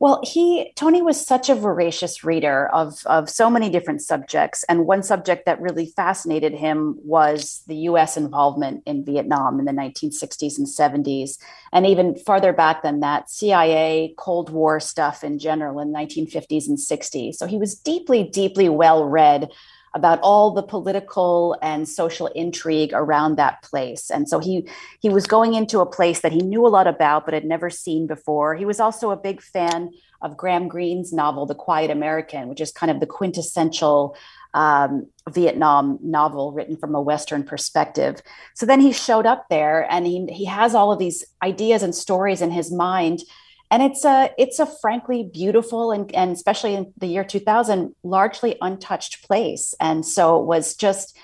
well, 0.00 0.20
he 0.24 0.72
Tony 0.76 1.02
was 1.02 1.24
such 1.24 1.48
a 1.48 1.56
voracious 1.56 2.22
reader 2.22 2.68
of 2.68 3.04
of 3.06 3.28
so 3.28 3.50
many 3.50 3.68
different 3.68 4.00
subjects, 4.00 4.64
and 4.68 4.86
one 4.86 5.02
subject 5.02 5.44
that 5.46 5.60
really 5.60 5.86
fascinated 5.86 6.54
him 6.54 6.98
was 7.02 7.62
the 7.66 7.74
U.S. 7.90 8.16
involvement 8.16 8.84
in 8.86 9.04
Vietnam 9.04 9.58
in 9.58 9.64
the 9.64 9.72
1960s 9.72 10.56
and 10.56 10.68
70s, 10.68 11.38
and 11.72 11.84
even 11.84 12.14
farther 12.14 12.52
back 12.52 12.82
than 12.82 13.00
that, 13.00 13.28
CIA, 13.28 14.14
Cold 14.16 14.50
War 14.50 14.78
stuff 14.78 15.24
in 15.24 15.40
general 15.40 15.80
in 15.80 15.92
1950s 15.92 16.68
and 16.68 16.78
60s. 16.78 17.34
So 17.34 17.46
he 17.46 17.58
was 17.58 17.74
deeply, 17.74 18.22
deeply 18.22 18.68
well 18.68 19.04
read 19.04 19.50
about 19.94 20.20
all 20.22 20.50
the 20.50 20.62
political 20.62 21.56
and 21.62 21.88
social 21.88 22.26
intrigue 22.28 22.92
around 22.92 23.36
that 23.36 23.62
place. 23.62 24.10
And 24.10 24.28
so 24.28 24.38
he 24.38 24.68
he 25.00 25.08
was 25.08 25.26
going 25.26 25.54
into 25.54 25.80
a 25.80 25.86
place 25.86 26.20
that 26.20 26.32
he 26.32 26.40
knew 26.40 26.66
a 26.66 26.68
lot 26.68 26.86
about 26.86 27.24
but 27.24 27.34
had 27.34 27.44
never 27.44 27.70
seen 27.70 28.06
before. 28.06 28.54
He 28.54 28.64
was 28.64 28.80
also 28.80 29.10
a 29.10 29.16
big 29.16 29.40
fan 29.42 29.90
of 30.20 30.36
Graham 30.36 30.68
Greene's 30.68 31.12
novel 31.12 31.46
The 31.46 31.54
Quiet 31.54 31.90
American, 31.90 32.48
which 32.48 32.60
is 32.60 32.72
kind 32.72 32.90
of 32.90 33.00
the 33.00 33.06
quintessential 33.06 34.16
um, 34.54 35.06
Vietnam 35.30 35.98
novel 36.02 36.52
written 36.52 36.76
from 36.76 36.94
a 36.94 37.00
Western 37.00 37.44
perspective. 37.44 38.20
So 38.54 38.66
then 38.66 38.80
he 38.80 38.92
showed 38.92 39.26
up 39.26 39.46
there 39.48 39.90
and 39.90 40.06
he, 40.06 40.26
he 40.26 40.46
has 40.46 40.74
all 40.74 40.90
of 40.90 40.98
these 40.98 41.24
ideas 41.42 41.82
and 41.82 41.94
stories 41.94 42.42
in 42.42 42.50
his 42.50 42.72
mind 42.72 43.20
and 43.70 43.82
it's 43.82 44.04
a 44.04 44.30
it's 44.38 44.58
a 44.58 44.66
frankly 44.66 45.28
beautiful 45.32 45.92
and, 45.92 46.14
and 46.14 46.32
especially 46.32 46.74
in 46.74 46.92
the 46.96 47.06
year 47.06 47.24
2000 47.24 47.94
largely 48.02 48.56
untouched 48.60 49.26
place. 49.26 49.74
And 49.80 50.06
so 50.06 50.40
it 50.40 50.46
was 50.46 50.74
just 50.74 51.16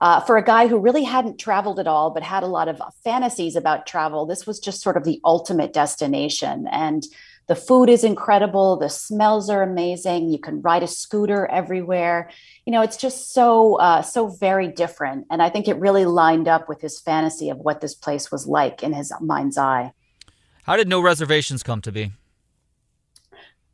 uh, 0.00 0.20
for 0.20 0.36
a 0.36 0.44
guy 0.44 0.66
who 0.66 0.78
really 0.78 1.04
hadn't 1.04 1.38
traveled 1.38 1.78
at 1.78 1.86
all 1.86 2.10
but 2.10 2.22
had 2.22 2.42
a 2.42 2.48
lot 2.48 2.68
of 2.68 2.80
fantasies 3.04 3.56
about 3.56 3.86
travel 3.86 4.24
this 4.24 4.46
was 4.46 4.58
just 4.58 4.80
sort 4.80 4.96
of 4.96 5.04
the 5.04 5.20
ultimate 5.24 5.72
destination. 5.72 6.68
And 6.70 7.02
the 7.48 7.56
food 7.56 7.88
is 7.88 8.04
incredible. 8.04 8.76
The 8.76 8.88
smells 8.88 9.50
are 9.50 9.64
amazing. 9.64 10.28
You 10.28 10.38
can 10.38 10.62
ride 10.62 10.84
a 10.84 10.86
scooter 10.86 11.46
everywhere. 11.46 12.30
You 12.64 12.72
know 12.72 12.82
it's 12.82 12.96
just 12.96 13.32
so 13.34 13.80
uh, 13.80 14.02
so 14.02 14.28
very 14.28 14.68
different. 14.68 15.26
And 15.28 15.42
i 15.42 15.48
think 15.48 15.66
it 15.66 15.76
really 15.80 16.04
lined 16.04 16.46
up 16.46 16.68
with 16.68 16.80
his 16.80 17.00
fantasy 17.00 17.50
of 17.50 17.58
what 17.58 17.80
this 17.80 17.96
place 17.96 18.30
was 18.30 18.46
like 18.46 18.84
in 18.84 18.92
his 18.92 19.12
mind's 19.20 19.58
eye 19.58 19.92
how 20.64 20.76
did 20.76 20.88
No 20.88 21.00
Reservations 21.00 21.62
come 21.62 21.80
to 21.82 21.92
be? 21.92 22.12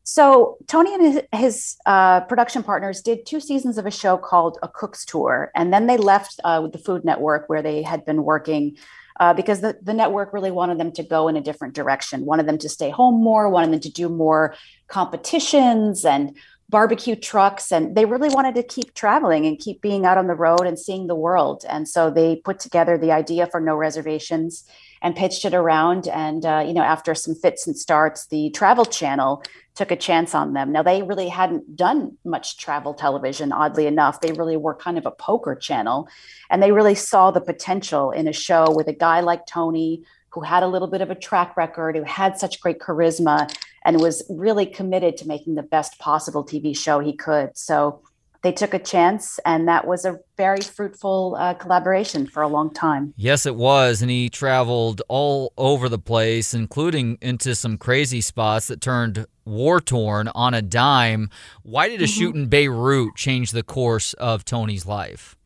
So 0.08 0.56
Tony 0.68 0.94
and 0.94 1.02
his, 1.02 1.22
his 1.32 1.76
uh, 1.84 2.20
production 2.20 2.62
partners 2.62 3.02
did 3.02 3.26
two 3.26 3.40
seasons 3.40 3.76
of 3.76 3.86
a 3.86 3.90
show 3.90 4.16
called 4.16 4.56
A 4.62 4.68
Cook's 4.68 5.04
Tour, 5.04 5.50
and 5.56 5.72
then 5.72 5.88
they 5.88 5.96
left 5.96 6.40
uh, 6.44 6.60
with 6.62 6.72
the 6.72 6.78
Food 6.78 7.04
Network 7.04 7.48
where 7.48 7.60
they 7.60 7.82
had 7.82 8.04
been 8.04 8.22
working 8.22 8.76
uh, 9.18 9.34
because 9.34 9.62
the, 9.62 9.76
the 9.82 9.94
network 9.94 10.32
really 10.32 10.50
wanted 10.50 10.78
them 10.78 10.92
to 10.92 11.02
go 11.02 11.26
in 11.26 11.36
a 11.36 11.40
different 11.40 11.74
direction, 11.74 12.24
wanted 12.24 12.46
them 12.46 12.58
to 12.58 12.68
stay 12.68 12.90
home 12.90 13.22
more, 13.22 13.48
wanted 13.48 13.72
them 13.72 13.80
to 13.80 13.90
do 13.90 14.08
more 14.08 14.54
competitions 14.88 16.04
and 16.04 16.36
barbecue 16.68 17.16
trucks, 17.16 17.72
and 17.72 17.96
they 17.96 18.04
really 18.04 18.28
wanted 18.28 18.54
to 18.54 18.62
keep 18.62 18.94
traveling 18.94 19.46
and 19.46 19.58
keep 19.58 19.80
being 19.80 20.04
out 20.04 20.18
on 20.18 20.26
the 20.26 20.34
road 20.34 20.62
and 20.62 20.78
seeing 20.78 21.06
the 21.06 21.14
world. 21.14 21.64
And 21.68 21.88
so 21.88 22.10
they 22.10 22.36
put 22.36 22.58
together 22.58 22.98
the 22.98 23.12
idea 23.12 23.46
for 23.46 23.60
No 23.60 23.76
Reservations 23.76 24.64
and 25.02 25.14
pitched 25.16 25.44
it 25.44 25.54
around. 25.54 26.08
And, 26.08 26.44
uh, 26.44 26.64
you 26.66 26.72
know, 26.72 26.82
after 26.82 27.14
some 27.14 27.34
fits 27.34 27.66
and 27.66 27.76
starts, 27.76 28.26
the 28.26 28.50
Travel 28.50 28.84
Channel 28.84 29.42
took 29.74 29.90
a 29.90 29.96
chance 29.96 30.34
on 30.34 30.54
them. 30.54 30.72
Now, 30.72 30.82
they 30.82 31.02
really 31.02 31.28
hadn't 31.28 31.76
done 31.76 32.16
much 32.24 32.56
travel 32.56 32.94
television, 32.94 33.52
oddly 33.52 33.86
enough. 33.86 34.20
They 34.20 34.32
really 34.32 34.56
were 34.56 34.74
kind 34.74 34.96
of 34.96 35.04
a 35.04 35.10
poker 35.10 35.54
channel. 35.54 36.08
And 36.50 36.62
they 36.62 36.72
really 36.72 36.94
saw 36.94 37.30
the 37.30 37.42
potential 37.42 38.10
in 38.10 38.26
a 38.26 38.32
show 38.32 38.70
with 38.70 38.88
a 38.88 38.94
guy 38.94 39.20
like 39.20 39.46
Tony, 39.46 40.02
who 40.30 40.40
had 40.40 40.62
a 40.62 40.68
little 40.68 40.88
bit 40.88 41.02
of 41.02 41.10
a 41.10 41.14
track 41.14 41.56
record, 41.56 41.96
who 41.96 42.02
had 42.02 42.38
such 42.38 42.60
great 42.60 42.78
charisma, 42.78 43.54
and 43.84 44.00
was 44.00 44.24
really 44.30 44.66
committed 44.66 45.16
to 45.18 45.28
making 45.28 45.54
the 45.54 45.62
best 45.62 45.98
possible 45.98 46.44
TV 46.44 46.76
show 46.76 46.98
he 46.98 47.12
could. 47.12 47.56
So, 47.56 48.02
they 48.46 48.52
took 48.52 48.74
a 48.74 48.78
chance, 48.78 49.40
and 49.44 49.66
that 49.66 49.88
was 49.88 50.04
a 50.04 50.20
very 50.36 50.60
fruitful 50.60 51.36
uh, 51.36 51.54
collaboration 51.54 52.28
for 52.28 52.44
a 52.44 52.48
long 52.48 52.72
time. 52.72 53.12
Yes, 53.16 53.44
it 53.44 53.56
was. 53.56 54.02
And 54.02 54.08
he 54.08 54.30
traveled 54.30 55.02
all 55.08 55.52
over 55.56 55.88
the 55.88 55.98
place, 55.98 56.54
including 56.54 57.18
into 57.20 57.56
some 57.56 57.76
crazy 57.76 58.20
spots 58.20 58.68
that 58.68 58.80
turned 58.80 59.26
war 59.44 59.80
torn 59.80 60.28
on 60.28 60.54
a 60.54 60.62
dime. 60.62 61.28
Why 61.64 61.88
did 61.88 62.00
a 62.00 62.04
mm-hmm. 62.04 62.20
shoot 62.20 62.34
in 62.36 62.46
Beirut 62.46 63.16
change 63.16 63.50
the 63.50 63.64
course 63.64 64.12
of 64.12 64.44
Tony's 64.44 64.86
life? 64.86 65.36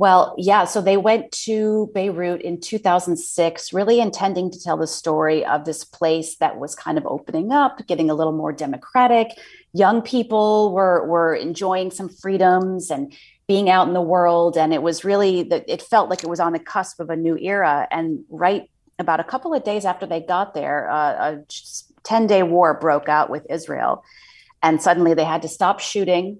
Well, 0.00 0.34
yeah. 0.38 0.64
So 0.64 0.80
they 0.80 0.96
went 0.96 1.30
to 1.44 1.90
Beirut 1.92 2.40
in 2.40 2.58
2006, 2.58 3.70
really 3.74 4.00
intending 4.00 4.50
to 4.50 4.58
tell 4.58 4.78
the 4.78 4.86
story 4.86 5.44
of 5.44 5.66
this 5.66 5.84
place 5.84 6.36
that 6.36 6.58
was 6.58 6.74
kind 6.74 6.96
of 6.96 7.04
opening 7.04 7.52
up, 7.52 7.86
getting 7.86 8.08
a 8.08 8.14
little 8.14 8.32
more 8.32 8.50
democratic. 8.50 9.36
Young 9.74 10.00
people 10.00 10.72
were 10.72 11.06
were 11.06 11.34
enjoying 11.34 11.90
some 11.90 12.08
freedoms 12.08 12.90
and 12.90 13.12
being 13.46 13.68
out 13.68 13.88
in 13.88 13.92
the 13.92 14.00
world, 14.00 14.56
and 14.56 14.72
it 14.72 14.80
was 14.80 15.04
really 15.04 15.42
that 15.42 15.66
it 15.68 15.82
felt 15.82 16.08
like 16.08 16.24
it 16.24 16.30
was 16.30 16.40
on 16.40 16.54
the 16.54 16.58
cusp 16.58 16.98
of 16.98 17.10
a 17.10 17.16
new 17.16 17.36
era. 17.36 17.86
And 17.90 18.24
right 18.30 18.70
about 18.98 19.20
a 19.20 19.24
couple 19.24 19.52
of 19.52 19.64
days 19.64 19.84
after 19.84 20.06
they 20.06 20.22
got 20.22 20.54
there, 20.54 20.88
uh, 20.90 21.34
a 21.34 21.44
10 22.04 22.26
day 22.26 22.42
war 22.42 22.72
broke 22.72 23.10
out 23.10 23.28
with 23.28 23.44
Israel, 23.50 24.02
and 24.62 24.80
suddenly 24.80 25.12
they 25.12 25.24
had 25.24 25.42
to 25.42 25.48
stop 25.48 25.78
shooting 25.78 26.38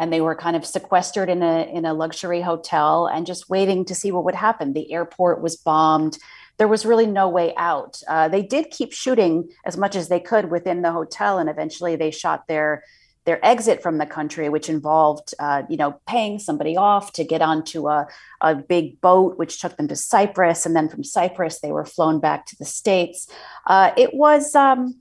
and 0.00 0.10
they 0.10 0.22
were 0.22 0.34
kind 0.34 0.56
of 0.56 0.66
sequestered 0.66 1.28
in 1.28 1.42
a 1.42 1.70
in 1.72 1.84
a 1.84 1.94
luxury 1.94 2.40
hotel 2.40 3.06
and 3.06 3.26
just 3.26 3.50
waiting 3.50 3.84
to 3.84 3.94
see 3.94 4.10
what 4.10 4.24
would 4.24 4.34
happen. 4.34 4.72
The 4.72 4.92
airport 4.92 5.42
was 5.42 5.56
bombed. 5.56 6.16
There 6.56 6.68
was 6.68 6.86
really 6.86 7.06
no 7.06 7.28
way 7.28 7.54
out. 7.56 8.00
Uh, 8.08 8.28
they 8.28 8.42
did 8.42 8.70
keep 8.70 8.92
shooting 8.92 9.50
as 9.64 9.76
much 9.76 9.94
as 9.94 10.08
they 10.08 10.18
could 10.18 10.50
within 10.50 10.82
the 10.82 10.90
hotel, 10.90 11.38
and 11.38 11.48
eventually 11.50 11.96
they 11.96 12.10
shot 12.10 12.48
their 12.48 12.82
their 13.26 13.44
exit 13.44 13.82
from 13.82 13.98
the 13.98 14.06
country, 14.06 14.48
which 14.48 14.70
involved, 14.70 15.34
uh, 15.38 15.62
you 15.68 15.76
know, 15.76 16.00
paying 16.08 16.38
somebody 16.38 16.78
off 16.78 17.12
to 17.12 17.22
get 17.22 17.42
onto 17.42 17.86
a, 17.88 18.08
a 18.40 18.54
big 18.54 18.98
boat, 19.02 19.36
which 19.36 19.60
took 19.60 19.76
them 19.76 19.88
to 19.88 19.96
Cyprus, 19.96 20.64
and 20.64 20.74
then 20.74 20.88
from 20.88 21.04
Cyprus 21.04 21.60
they 21.60 21.72
were 21.72 21.84
flown 21.84 22.20
back 22.20 22.46
to 22.46 22.56
the 22.56 22.64
states. 22.64 23.28
Uh, 23.66 23.92
it 23.98 24.14
was 24.14 24.54
um, 24.54 24.99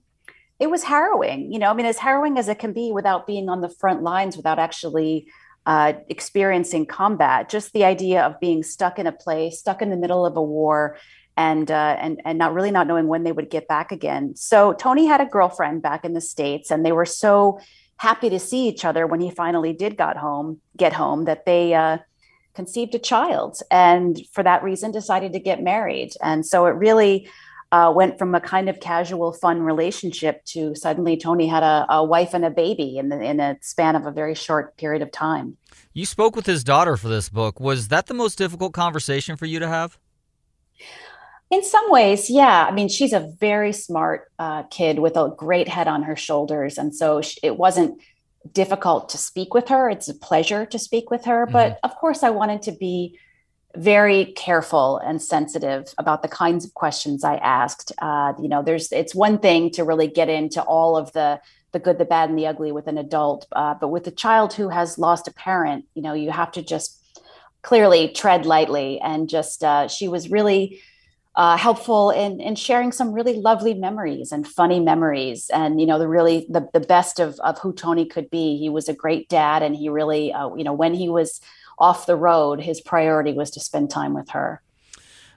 it 0.60 0.70
was 0.70 0.84
harrowing. 0.84 1.52
You 1.52 1.60
know, 1.60 1.72
I 1.72 1.74
mean, 1.74 1.86
as 1.86 1.98
harrowing 1.98 2.38
as 2.38 2.50
it 2.50 2.60
can 2.60 2.74
be 2.74 2.92
without 2.92 3.26
being 3.26 3.50
on 3.50 3.62
the 3.62 3.70
front 3.70 4.04
lines, 4.04 4.36
without 4.36 4.60
actually 4.60 5.28
uh, 5.66 5.94
experiencing 6.08 6.86
combat. 6.86 7.50
Just 7.50 7.74
the 7.74 7.86
idea 7.86 8.24
of 8.24 8.40
being 8.40 8.64
stuck 8.64 9.00
in 9.00 9.08
a 9.08 9.12
place, 9.12 9.60
stuck 9.60 9.82
in 9.82 9.90
the 9.90 9.98
middle 9.98 10.26
of 10.26 10.36
a 10.36 10.44
war, 10.44 10.98
and 11.38 11.70
uh, 11.72 11.96
and 12.00 12.22
and 12.26 12.38
not 12.38 12.54
really 12.54 12.72
not 12.72 12.88
knowing 12.88 13.08
when 13.08 13.24
they 13.24 13.32
would 13.32 13.50
get 13.50 13.68
back 13.68 13.92
again. 13.92 14.36
So 14.36 14.74
Tony 14.74 15.06
had 15.06 15.22
a 15.22 15.26
girlfriend 15.26 15.82
back 15.82 16.04
in 16.04 16.14
the 16.14 16.22
states, 16.22 16.72
and 16.72 16.86
they 16.86 16.92
were 16.92 17.06
so 17.06 17.60
happy 17.98 18.30
to 18.30 18.40
see 18.40 18.68
each 18.68 18.84
other 18.84 19.06
when 19.06 19.22
he 19.22 19.30
finally 19.30 19.74
did 19.74 19.98
got 19.98 20.18
home, 20.18 20.60
get 20.76 20.94
home, 20.94 21.26
that 21.26 21.46
they 21.46 21.74
uh, 21.74 21.98
conceived 22.56 22.96
a 22.96 23.00
child, 23.00 23.62
and 23.70 24.22
for 24.34 24.44
that 24.44 24.64
reason 24.64 24.92
decided 24.92 25.34
to 25.34 25.40
get 25.40 25.62
married. 25.62 26.12
And 26.22 26.46
so 26.46 26.66
it 26.66 26.72
really 26.72 27.30
uh, 27.72 27.92
went 27.96 28.18
from 28.18 28.34
a 28.34 28.42
kind 28.42 28.68
of 28.68 28.80
casual, 28.80 29.32
fun 29.32 29.62
relationship 29.62 30.44
to 30.46 30.74
suddenly 30.76 31.16
Tony 31.18 31.48
had 31.48 31.64
a, 31.64 31.86
a 31.90 32.04
wife 32.04 32.34
and 32.34 32.44
a 32.44 32.50
baby 32.50 32.98
in 32.98 33.10
the, 33.10 33.22
in 33.22 33.40
a 33.40 33.58
span 33.62 33.96
of 33.96 34.06
a 34.06 34.12
very 34.12 34.34
short 34.34 34.76
period 34.78 35.02
of 35.02 35.12
time. 35.12 35.58
You 35.94 36.06
spoke 36.06 36.36
with 36.36 36.46
his 36.46 36.64
daughter 36.64 36.98
for 36.98 37.10
this 37.10 37.30
book. 37.30 37.60
Was 37.60 37.90
that 37.90 38.08
the 38.08 38.14
most 38.14 38.38
difficult 38.38 38.74
conversation 38.74 39.36
for 39.36 39.46
you 39.46 39.60
to 39.60 39.68
have? 39.68 40.00
In 41.52 41.64
some 41.64 41.92
ways, 41.92 42.30
yeah. 42.30 42.66
I 42.68 42.72
mean, 42.72 42.90
she's 42.90 43.14
a 43.14 43.32
very 43.40 43.74
smart 43.74 44.32
uh, 44.38 44.64
kid 44.64 45.00
with 45.00 45.16
a 45.16 45.34
great 45.36 45.68
head 45.68 45.88
on 45.88 46.04
her 46.04 46.16
shoulders. 46.16 46.78
And 46.78 46.96
so 46.96 47.22
she, 47.22 47.40
it 47.42 47.58
wasn't 47.58 48.00
difficult 48.52 49.10
to 49.10 49.18
speak 49.18 49.54
with 49.54 49.68
her. 49.70 49.90
It's 49.90 50.08
a 50.08 50.14
pleasure 50.14 50.66
to 50.68 50.80
speak 50.80 51.10
with 51.12 51.26
her. 51.26 51.46
Mm-hmm. 51.46 51.54
But 51.54 51.80
of 51.84 51.96
course, 51.96 52.24
I 52.24 52.30
wanted 52.30 52.62
to 52.64 52.72
be 52.72 53.18
very 53.76 54.26
careful 54.36 54.98
and 54.98 55.22
sensitive 55.22 55.94
about 55.98 56.22
the 56.22 56.28
kinds 56.28 56.66
of 56.66 56.74
questions 56.74 57.24
I 57.24 57.36
asked. 57.36 57.92
Uh, 58.02 58.34
you 58.42 58.50
know, 58.50 58.64
there's 58.64 58.92
it's 58.92 59.14
one 59.14 59.38
thing 59.38 59.70
to 59.72 59.84
really 59.84 60.08
get 60.08 60.30
into 60.30 60.62
all 60.62 60.98
of 60.98 61.12
the 61.14 61.40
the 61.72 61.80
good, 61.80 62.00
the 62.00 62.06
bad, 62.06 62.30
and 62.30 62.38
the 62.38 62.48
ugly 62.48 62.72
with 62.72 62.88
an 62.88 62.98
adult, 62.98 63.46
uh, 63.52 63.76
but 63.76 63.90
with 63.90 64.08
a 64.08 64.12
child 64.12 64.54
who 64.54 64.70
has 64.70 64.98
lost 64.98 65.28
a 65.28 65.34
parent, 65.34 65.86
you 65.94 66.02
know, 66.02 66.14
you 66.14 66.32
have 66.32 66.52
to 66.52 66.64
just 66.64 67.00
clearly 67.62 68.10
tread 68.10 68.48
lightly. 68.48 69.00
And 69.02 69.30
just 69.30 69.64
uh, 69.64 69.88
she 69.88 70.08
was 70.08 70.30
really. 70.30 70.82
Uh, 71.36 71.56
helpful 71.56 72.10
in, 72.10 72.42
in 72.42 72.54
sharing 72.54 72.92
some 72.92 73.14
really 73.14 73.36
lovely 73.36 73.74
memories 73.74 74.34
and 74.34 74.46
funny 74.46 74.80
memories 74.80 75.50
and 75.54 75.80
you 75.80 75.86
know 75.86 75.98
the 75.98 76.08
really 76.08 76.46
the, 76.50 76.68
the 76.74 76.82
best 76.82 77.18
of, 77.18 77.40
of 77.42 77.58
who 77.60 77.72
tony 77.72 78.04
could 78.04 78.30
be 78.30 78.58
he 78.58 78.68
was 78.68 78.90
a 78.90 78.94
great 78.94 79.30
dad 79.30 79.64
and 79.64 79.74
he 79.76 79.88
really 79.88 80.34
uh, 80.34 80.54
you 80.56 80.66
know 80.66 80.74
when 80.74 80.94
he 80.94 81.08
was 81.08 81.40
off 81.80 82.06
the 82.06 82.16
road, 82.16 82.62
his 82.62 82.82
priority 82.82 83.34
was 83.34 83.52
to 83.52 83.60
spend 83.60 83.90
time 83.90 84.14
with 84.14 84.30
her. 84.32 84.62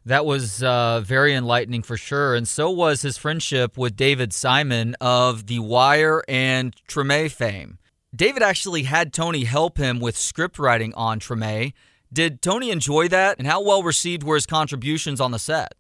That 0.04 0.26
was 0.26 0.62
uh, 0.62 1.00
very 1.00 1.32
enlightening 1.32 1.82
for 1.82 1.96
sure. 1.96 2.34
And 2.34 2.48
so 2.48 2.70
was 2.70 3.02
his 3.02 3.16
friendship 3.16 3.78
with 3.78 3.96
David 3.96 4.32
Simon 4.32 4.96
of 5.00 5.46
The 5.46 5.60
Wire 5.60 6.24
and 6.26 6.74
Treme 6.88 7.30
fame. 7.30 7.78
David 8.14 8.42
actually 8.42 8.82
had 8.82 9.12
Tony 9.12 9.44
help 9.44 9.78
him 9.78 10.00
with 10.00 10.18
script 10.18 10.58
writing 10.58 10.92
on 10.94 11.20
Treme. 11.20 11.72
Did 12.12 12.42
Tony 12.42 12.70
enjoy 12.70 13.08
that? 13.08 13.38
And 13.38 13.46
how 13.46 13.62
well 13.62 13.82
received 13.82 14.22
were 14.22 14.34
his 14.34 14.44
contributions 14.44 15.20
on 15.20 15.30
the 15.30 15.38
set? 15.38 15.74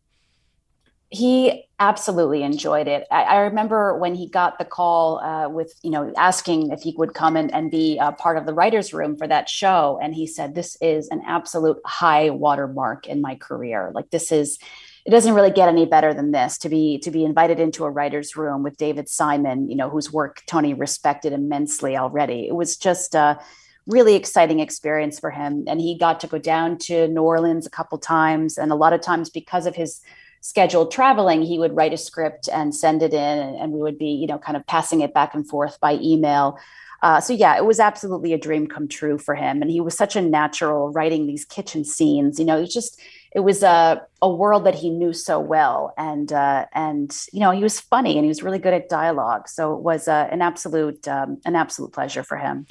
He 1.12 1.64
absolutely 1.78 2.42
enjoyed 2.42 2.88
it. 2.88 3.06
I, 3.10 3.22
I, 3.24 3.36
remember 3.40 3.98
when 3.98 4.14
he 4.14 4.26
got 4.26 4.58
the 4.58 4.64
call 4.64 5.18
uh, 5.18 5.46
with, 5.46 5.78
you 5.82 5.90
know, 5.90 6.10
asking 6.16 6.70
if 6.70 6.80
he 6.80 6.94
would 6.96 7.12
come 7.12 7.36
and, 7.36 7.52
and 7.52 7.70
be 7.70 7.98
a 7.98 8.12
part 8.12 8.38
of 8.38 8.46
the 8.46 8.54
writer's 8.54 8.94
room 8.94 9.18
for 9.18 9.28
that 9.28 9.46
show. 9.46 9.98
And 10.02 10.14
he 10.14 10.26
said, 10.26 10.54
This 10.54 10.78
is 10.80 11.08
an 11.08 11.20
absolute 11.26 11.78
high 11.84 12.30
watermark 12.30 13.06
in 13.06 13.20
my 13.20 13.34
career. 13.34 13.92
Like, 13.94 14.08
this 14.08 14.32
is, 14.32 14.58
it 15.04 15.10
doesn't 15.10 15.34
really 15.34 15.50
get 15.50 15.68
any 15.68 15.84
better 15.84 16.14
than 16.14 16.32
this 16.32 16.56
to 16.58 16.70
be 16.70 16.98
to 17.00 17.10
be 17.10 17.26
invited 17.26 17.60
into 17.60 17.84
a 17.84 17.90
writer's 17.90 18.34
room 18.34 18.62
with 18.62 18.78
David 18.78 19.10
Simon, 19.10 19.68
you 19.68 19.76
know, 19.76 19.90
whose 19.90 20.10
work 20.10 20.42
Tony 20.46 20.72
respected 20.72 21.34
immensely 21.34 21.94
already. 21.94 22.48
It 22.48 22.54
was 22.54 22.78
just 22.78 23.14
a 23.14 23.38
really 23.86 24.14
exciting 24.14 24.60
experience 24.60 25.20
for 25.20 25.30
him. 25.30 25.64
And 25.66 25.78
he 25.78 25.98
got 25.98 26.20
to 26.20 26.26
go 26.26 26.38
down 26.38 26.78
to 26.78 27.06
New 27.08 27.22
Orleans 27.22 27.66
a 27.66 27.70
couple 27.70 27.98
times. 27.98 28.56
And 28.56 28.72
a 28.72 28.76
lot 28.76 28.94
of 28.94 29.02
times 29.02 29.28
because 29.28 29.66
of 29.66 29.74
his 29.74 30.00
scheduled 30.42 30.90
traveling, 30.90 31.40
he 31.40 31.58
would 31.58 31.74
write 31.74 31.94
a 31.94 31.96
script 31.96 32.48
and 32.52 32.74
send 32.74 33.02
it 33.02 33.14
in, 33.14 33.38
and, 33.38 33.56
and 33.56 33.72
we 33.72 33.80
would 33.80 33.96
be, 33.96 34.10
you 34.10 34.26
know, 34.26 34.38
kind 34.38 34.56
of 34.56 34.66
passing 34.66 35.00
it 35.00 35.14
back 35.14 35.34
and 35.34 35.48
forth 35.48 35.80
by 35.80 35.94
email. 35.94 36.58
Uh, 37.00 37.20
so 37.20 37.32
yeah, 37.32 37.56
it 37.56 37.64
was 37.64 37.80
absolutely 37.80 38.32
a 38.32 38.38
dream 38.38 38.66
come 38.66 38.86
true 38.86 39.18
for 39.18 39.34
him, 39.34 39.62
and 39.62 39.70
he 39.70 39.80
was 39.80 39.96
such 39.96 40.14
a 40.14 40.20
natural 40.22 40.90
writing 40.90 41.26
these 41.26 41.44
kitchen 41.44 41.84
scenes. 41.84 42.38
You 42.38 42.44
know, 42.44 42.60
it 42.60 42.70
just 42.70 43.00
it 43.32 43.40
was 43.40 43.62
a 43.62 44.02
a 44.20 44.32
world 44.32 44.64
that 44.66 44.74
he 44.74 44.90
knew 44.90 45.12
so 45.12 45.40
well, 45.40 45.94
and 45.96 46.32
uh, 46.32 46.66
and 46.72 47.16
you 47.32 47.40
know 47.40 47.50
he 47.50 47.62
was 47.62 47.80
funny 47.80 48.16
and 48.16 48.24
he 48.24 48.28
was 48.28 48.42
really 48.42 48.60
good 48.60 48.74
at 48.74 48.88
dialogue. 48.88 49.48
So 49.48 49.74
it 49.74 49.80
was 49.80 50.06
uh, 50.06 50.28
an 50.30 50.42
absolute 50.42 51.08
um, 51.08 51.40
an 51.44 51.56
absolute 51.56 51.92
pleasure 51.92 52.22
for 52.22 52.36
him. 52.36 52.66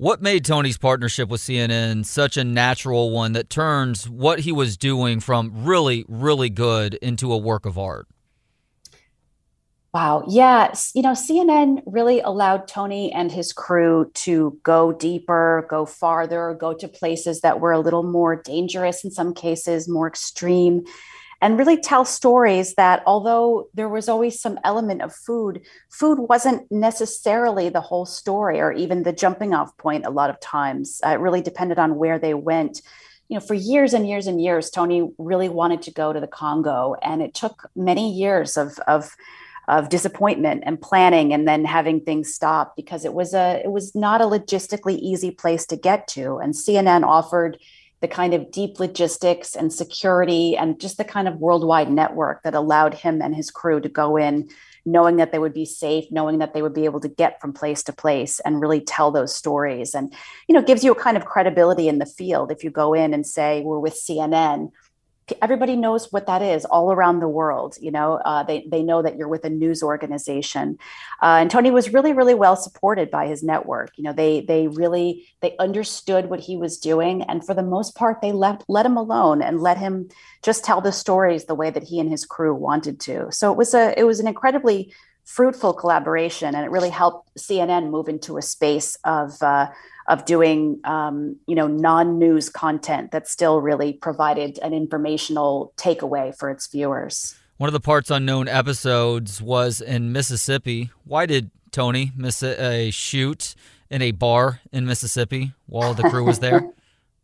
What 0.00 0.22
made 0.22 0.44
Tony's 0.44 0.78
partnership 0.78 1.28
with 1.28 1.40
CNN 1.40 2.06
such 2.06 2.36
a 2.36 2.44
natural 2.44 3.10
one 3.10 3.32
that 3.32 3.50
turns 3.50 4.08
what 4.08 4.38
he 4.38 4.52
was 4.52 4.76
doing 4.76 5.18
from 5.18 5.64
really, 5.64 6.04
really 6.06 6.50
good 6.50 6.94
into 7.02 7.32
a 7.32 7.36
work 7.36 7.66
of 7.66 7.76
art? 7.76 8.06
Wow. 9.92 10.22
Yeah. 10.28 10.72
You 10.94 11.02
know, 11.02 11.14
CNN 11.14 11.82
really 11.84 12.20
allowed 12.20 12.68
Tony 12.68 13.12
and 13.12 13.32
his 13.32 13.52
crew 13.52 14.08
to 14.14 14.56
go 14.62 14.92
deeper, 14.92 15.66
go 15.68 15.84
farther, 15.84 16.56
go 16.60 16.74
to 16.74 16.86
places 16.86 17.40
that 17.40 17.58
were 17.58 17.72
a 17.72 17.80
little 17.80 18.04
more 18.04 18.36
dangerous 18.36 19.02
in 19.04 19.10
some 19.10 19.34
cases, 19.34 19.88
more 19.88 20.06
extreme 20.06 20.84
and 21.40 21.58
really 21.58 21.76
tell 21.76 22.04
stories 22.04 22.74
that 22.74 23.02
although 23.06 23.68
there 23.74 23.88
was 23.88 24.08
always 24.08 24.40
some 24.40 24.58
element 24.64 25.02
of 25.02 25.14
food, 25.14 25.62
food 25.88 26.18
wasn't 26.18 26.70
necessarily 26.70 27.68
the 27.68 27.80
whole 27.80 28.06
story 28.06 28.60
or 28.60 28.72
even 28.72 29.04
the 29.04 29.12
jumping 29.12 29.54
off 29.54 29.76
point 29.76 30.04
a 30.04 30.10
lot 30.10 30.30
of 30.30 30.40
times. 30.40 31.00
Uh, 31.06 31.10
it 31.10 31.20
really 31.20 31.42
depended 31.42 31.78
on 31.78 31.96
where 31.96 32.18
they 32.18 32.34
went. 32.34 32.82
You 33.28 33.38
know, 33.38 33.44
for 33.44 33.54
years 33.54 33.92
and 33.92 34.08
years 34.08 34.26
and 34.26 34.42
years, 34.42 34.70
Tony 34.70 35.10
really 35.18 35.48
wanted 35.48 35.82
to 35.82 35.92
go 35.92 36.12
to 36.12 36.18
the 36.18 36.26
Congo, 36.26 36.96
and 37.02 37.22
it 37.22 37.34
took 37.34 37.70
many 37.76 38.12
years 38.12 38.56
of, 38.56 38.78
of 38.86 39.14
of 39.68 39.90
disappointment 39.90 40.62
and 40.64 40.80
planning 40.80 41.34
and 41.34 41.46
then 41.46 41.62
having 41.62 42.00
things 42.00 42.32
stop 42.32 42.74
because 42.74 43.04
it 43.04 43.12
was 43.12 43.34
a 43.34 43.60
it 43.62 43.70
was 43.70 43.94
not 43.94 44.22
a 44.22 44.24
logistically 44.24 44.98
easy 44.98 45.30
place 45.30 45.66
to 45.66 45.76
get 45.76 46.08
to 46.08 46.38
and 46.38 46.54
CNN 46.54 47.04
offered 47.04 47.58
the 48.00 48.08
kind 48.08 48.34
of 48.34 48.50
deep 48.50 48.78
logistics 48.78 49.56
and 49.56 49.72
security 49.72 50.56
and 50.56 50.80
just 50.80 50.98
the 50.98 51.04
kind 51.04 51.26
of 51.26 51.36
worldwide 51.36 51.90
network 51.90 52.42
that 52.42 52.54
allowed 52.54 52.94
him 52.94 53.20
and 53.20 53.34
his 53.34 53.50
crew 53.50 53.80
to 53.80 53.88
go 53.88 54.16
in 54.16 54.48
knowing 54.86 55.16
that 55.16 55.32
they 55.32 55.38
would 55.38 55.52
be 55.52 55.66
safe 55.66 56.04
knowing 56.10 56.38
that 56.38 56.54
they 56.54 56.62
would 56.62 56.72
be 56.72 56.84
able 56.84 57.00
to 57.00 57.08
get 57.08 57.40
from 57.40 57.52
place 57.52 57.82
to 57.82 57.92
place 57.92 58.40
and 58.40 58.60
really 58.60 58.80
tell 58.80 59.10
those 59.10 59.34
stories. 59.34 59.94
And 59.94 60.12
you 60.46 60.54
know 60.54 60.62
gives 60.62 60.84
you 60.84 60.92
a 60.92 61.02
kind 61.02 61.16
of 61.16 61.24
credibility 61.24 61.88
in 61.88 61.98
the 61.98 62.06
field 62.06 62.50
if 62.52 62.64
you 62.64 62.70
go 62.70 62.94
in 62.94 63.14
and 63.14 63.26
say 63.26 63.62
we're 63.62 63.78
with 63.78 63.94
cnn 63.94 64.70
everybody 65.42 65.76
knows 65.76 66.12
what 66.12 66.26
that 66.26 66.42
is 66.42 66.64
all 66.64 66.92
around 66.92 67.20
the 67.20 67.28
world 67.28 67.76
you 67.80 67.90
know 67.90 68.14
uh, 68.24 68.42
they, 68.42 68.66
they 68.70 68.82
know 68.82 69.02
that 69.02 69.16
you're 69.16 69.28
with 69.28 69.44
a 69.44 69.50
news 69.50 69.82
organization. 69.82 70.78
Uh, 71.22 71.38
and 71.40 71.50
tony 71.50 71.70
was 71.70 71.92
really 71.92 72.12
really 72.12 72.34
well 72.34 72.56
supported 72.56 73.10
by 73.10 73.26
his 73.26 73.42
network. 73.42 73.90
You 73.96 74.04
know 74.04 74.12
they 74.12 74.40
they 74.40 74.68
really 74.68 75.26
they 75.40 75.56
understood 75.58 76.30
what 76.30 76.40
he 76.40 76.56
was 76.56 76.78
doing 76.78 77.22
and 77.22 77.44
for 77.44 77.54
the 77.54 77.62
most 77.62 77.94
part 77.94 78.20
they 78.20 78.32
left 78.32 78.64
let 78.68 78.86
him 78.86 78.96
alone 78.96 79.42
and 79.42 79.60
let 79.60 79.78
him 79.78 80.08
just 80.42 80.64
tell 80.64 80.80
the 80.80 80.92
stories 80.92 81.44
the 81.44 81.54
way 81.54 81.70
that 81.70 81.84
he 81.84 82.00
and 82.00 82.10
his 82.10 82.24
crew 82.24 82.54
wanted 82.54 83.00
to. 83.00 83.30
So 83.30 83.50
it 83.52 83.58
was 83.58 83.74
a 83.74 83.98
it 83.98 84.04
was 84.04 84.20
an 84.20 84.28
incredibly 84.28 84.92
fruitful 85.24 85.74
collaboration 85.74 86.54
and 86.54 86.64
it 86.64 86.70
really 86.70 86.88
helped 86.88 87.28
cnn 87.36 87.90
move 87.90 88.08
into 88.08 88.38
a 88.38 88.42
space 88.42 88.96
of 89.04 89.42
uh, 89.42 89.68
of 90.08 90.24
doing 90.24 90.80
um, 90.84 91.36
you 91.46 91.54
know 91.54 91.66
non-news 91.66 92.48
content 92.48 93.12
that 93.12 93.28
still 93.28 93.60
really 93.60 93.92
provided 93.92 94.58
an 94.58 94.72
informational 94.72 95.72
takeaway 95.76 96.36
for 96.36 96.50
its 96.50 96.66
viewers. 96.66 97.36
One 97.58 97.68
of 97.68 97.72
the 97.72 97.80
parts 97.80 98.10
unknown 98.10 98.48
episodes 98.48 99.42
was 99.42 99.80
in 99.80 100.12
Mississippi. 100.12 100.90
Why 101.04 101.26
did 101.26 101.50
Tony 101.70 102.12
miss 102.16 102.42
a 102.42 102.90
shoot 102.90 103.54
in 103.90 104.00
a 104.00 104.12
bar 104.12 104.60
in 104.72 104.86
Mississippi 104.86 105.52
while 105.66 105.94
the 105.94 106.08
crew 106.08 106.24
was 106.24 106.38
there? 106.38 106.70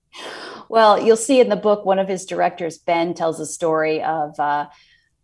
well, 0.69 1.01
you'll 1.01 1.17
see 1.17 1.41
in 1.41 1.49
the 1.49 1.57
book 1.57 1.85
one 1.85 1.99
of 1.99 2.09
his 2.09 2.25
directors, 2.27 2.79
Ben, 2.79 3.15
tells 3.15 3.41
a 3.41 3.47
story 3.47 4.03
of. 4.03 4.39
Uh, 4.39 4.67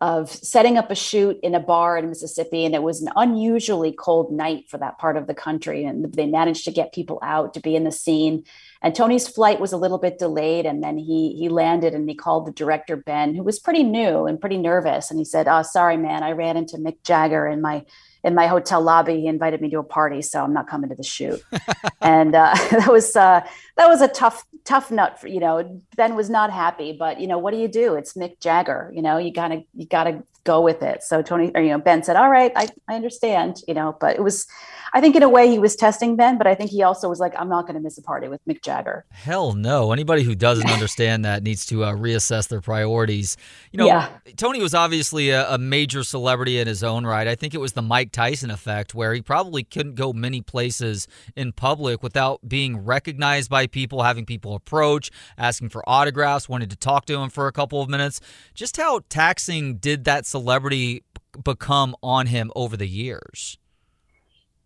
of 0.01 0.31
setting 0.31 0.79
up 0.79 0.89
a 0.89 0.95
shoot 0.95 1.39
in 1.43 1.53
a 1.53 1.59
bar 1.59 1.95
in 1.95 2.09
Mississippi, 2.09 2.65
and 2.65 2.73
it 2.73 2.81
was 2.81 3.03
an 3.03 3.11
unusually 3.15 3.91
cold 3.91 4.31
night 4.31 4.67
for 4.67 4.79
that 4.79 4.97
part 4.97 5.15
of 5.15 5.27
the 5.27 5.35
country, 5.35 5.85
and 5.85 6.11
they 6.13 6.25
managed 6.25 6.65
to 6.65 6.71
get 6.71 6.91
people 6.91 7.19
out 7.21 7.53
to 7.53 7.59
be 7.59 7.75
in 7.75 7.83
the 7.83 7.91
scene. 7.91 8.43
And 8.81 8.95
Tony's 8.95 9.27
flight 9.27 9.59
was 9.59 9.71
a 9.71 9.77
little 9.77 9.99
bit 9.99 10.17
delayed, 10.17 10.65
and 10.65 10.83
then 10.83 10.97
he 10.97 11.35
he 11.37 11.49
landed 11.49 11.93
and 11.93 12.09
he 12.09 12.15
called 12.15 12.47
the 12.47 12.51
director 12.51 12.95
Ben, 12.97 13.35
who 13.35 13.43
was 13.43 13.59
pretty 13.59 13.83
new 13.83 14.25
and 14.25 14.41
pretty 14.41 14.57
nervous, 14.57 15.11
and 15.11 15.19
he 15.19 15.25
said, 15.25 15.47
"Oh, 15.47 15.61
sorry, 15.61 15.97
man, 15.97 16.23
I 16.23 16.31
ran 16.31 16.57
into 16.57 16.77
Mick 16.77 17.03
Jagger 17.03 17.47
in 17.47 17.61
my 17.61 17.85
in 18.23 18.35
my 18.35 18.47
hotel 18.47 18.81
lobby. 18.81 19.21
He 19.21 19.27
invited 19.27 19.61
me 19.61 19.69
to 19.71 19.79
a 19.79 19.83
party, 19.83 20.21
so 20.21 20.43
I'm 20.43 20.53
not 20.53 20.67
coming 20.67 20.89
to 20.89 20.95
the 20.95 21.03
shoot." 21.03 21.41
and 22.01 22.35
uh, 22.35 22.53
that 22.71 22.91
was 22.91 23.15
uh, 23.15 23.41
that 23.77 23.87
was 23.87 24.01
a 24.01 24.07
tough 24.07 24.45
tough 24.63 24.91
nut 24.91 25.19
for 25.19 25.27
you 25.27 25.39
know. 25.39 25.81
Ben 25.95 26.15
was 26.15 26.29
not 26.29 26.51
happy, 26.51 26.95
but 26.97 27.19
you 27.19 27.27
know 27.27 27.37
what 27.37 27.51
do 27.51 27.57
you 27.57 27.67
do? 27.67 27.95
It's 27.95 28.13
Mick 28.13 28.39
Jagger. 28.39 28.91
You 28.93 29.01
know 29.01 29.17
you 29.17 29.31
gotta 29.31 29.63
you 29.75 29.85
gotta 29.85 30.23
go 30.43 30.61
with 30.61 30.81
it. 30.81 31.03
So 31.03 31.21
Tony, 31.21 31.51
or, 31.55 31.61
you 31.61 31.69
know, 31.69 31.79
Ben 31.79 32.03
said, 32.03 32.15
all 32.15 32.29
right, 32.29 32.51
I, 32.55 32.67
I 32.87 32.95
understand, 32.95 33.61
you 33.67 33.73
know, 33.73 33.95
but 33.99 34.15
it 34.15 34.23
was, 34.23 34.47
I 34.93 34.99
think 34.99 35.15
in 35.15 35.23
a 35.23 35.29
way 35.29 35.49
he 35.49 35.57
was 35.57 35.75
testing 35.75 36.17
Ben, 36.17 36.37
but 36.37 36.47
I 36.47 36.55
think 36.55 36.69
he 36.69 36.83
also 36.83 37.07
was 37.07 37.19
like, 37.19 37.33
I'm 37.39 37.47
not 37.47 37.61
going 37.61 37.75
to 37.75 37.79
miss 37.79 37.97
a 37.97 38.01
party 38.01 38.27
with 38.27 38.43
Mick 38.45 38.61
Jagger. 38.61 39.05
Hell 39.09 39.53
no. 39.53 39.93
Anybody 39.93 40.23
who 40.23 40.35
doesn't 40.35 40.69
understand 40.69 41.23
that 41.23 41.43
needs 41.43 41.65
to 41.67 41.85
uh, 41.85 41.93
reassess 41.93 42.49
their 42.49 42.59
priorities. 42.59 43.37
You 43.71 43.77
know, 43.77 43.85
yeah. 43.85 44.09
Tony 44.35 44.61
was 44.61 44.73
obviously 44.73 45.29
a, 45.29 45.49
a 45.49 45.57
major 45.57 46.03
celebrity 46.03 46.59
in 46.59 46.67
his 46.67 46.83
own 46.83 47.05
right. 47.05 47.27
I 47.27 47.35
think 47.35 47.53
it 47.53 47.59
was 47.59 47.71
the 47.71 47.81
Mike 47.81 48.11
Tyson 48.11 48.51
effect 48.51 48.93
where 48.93 49.13
he 49.13 49.21
probably 49.21 49.63
couldn't 49.63 49.95
go 49.95 50.11
many 50.11 50.41
places 50.41 51.07
in 51.37 51.53
public 51.53 52.03
without 52.03 52.47
being 52.47 52.83
recognized 52.83 53.49
by 53.49 53.67
people, 53.67 54.03
having 54.03 54.25
people 54.25 54.55
approach, 54.55 55.09
asking 55.37 55.69
for 55.69 55.87
autographs, 55.87 56.49
wanting 56.49 56.69
to 56.69 56.75
talk 56.75 57.05
to 57.05 57.17
him 57.17 57.29
for 57.29 57.47
a 57.47 57.53
couple 57.53 57.81
of 57.81 57.89
minutes. 57.89 58.19
Just 58.53 58.75
how 58.75 59.01
taxing 59.07 59.75
did 59.75 60.03
that 60.03 60.25
celebrity 60.31 61.03
become 61.43 61.95
on 62.01 62.27
him 62.27 62.51
over 62.55 62.75
the 62.75 62.87
years? 62.87 63.57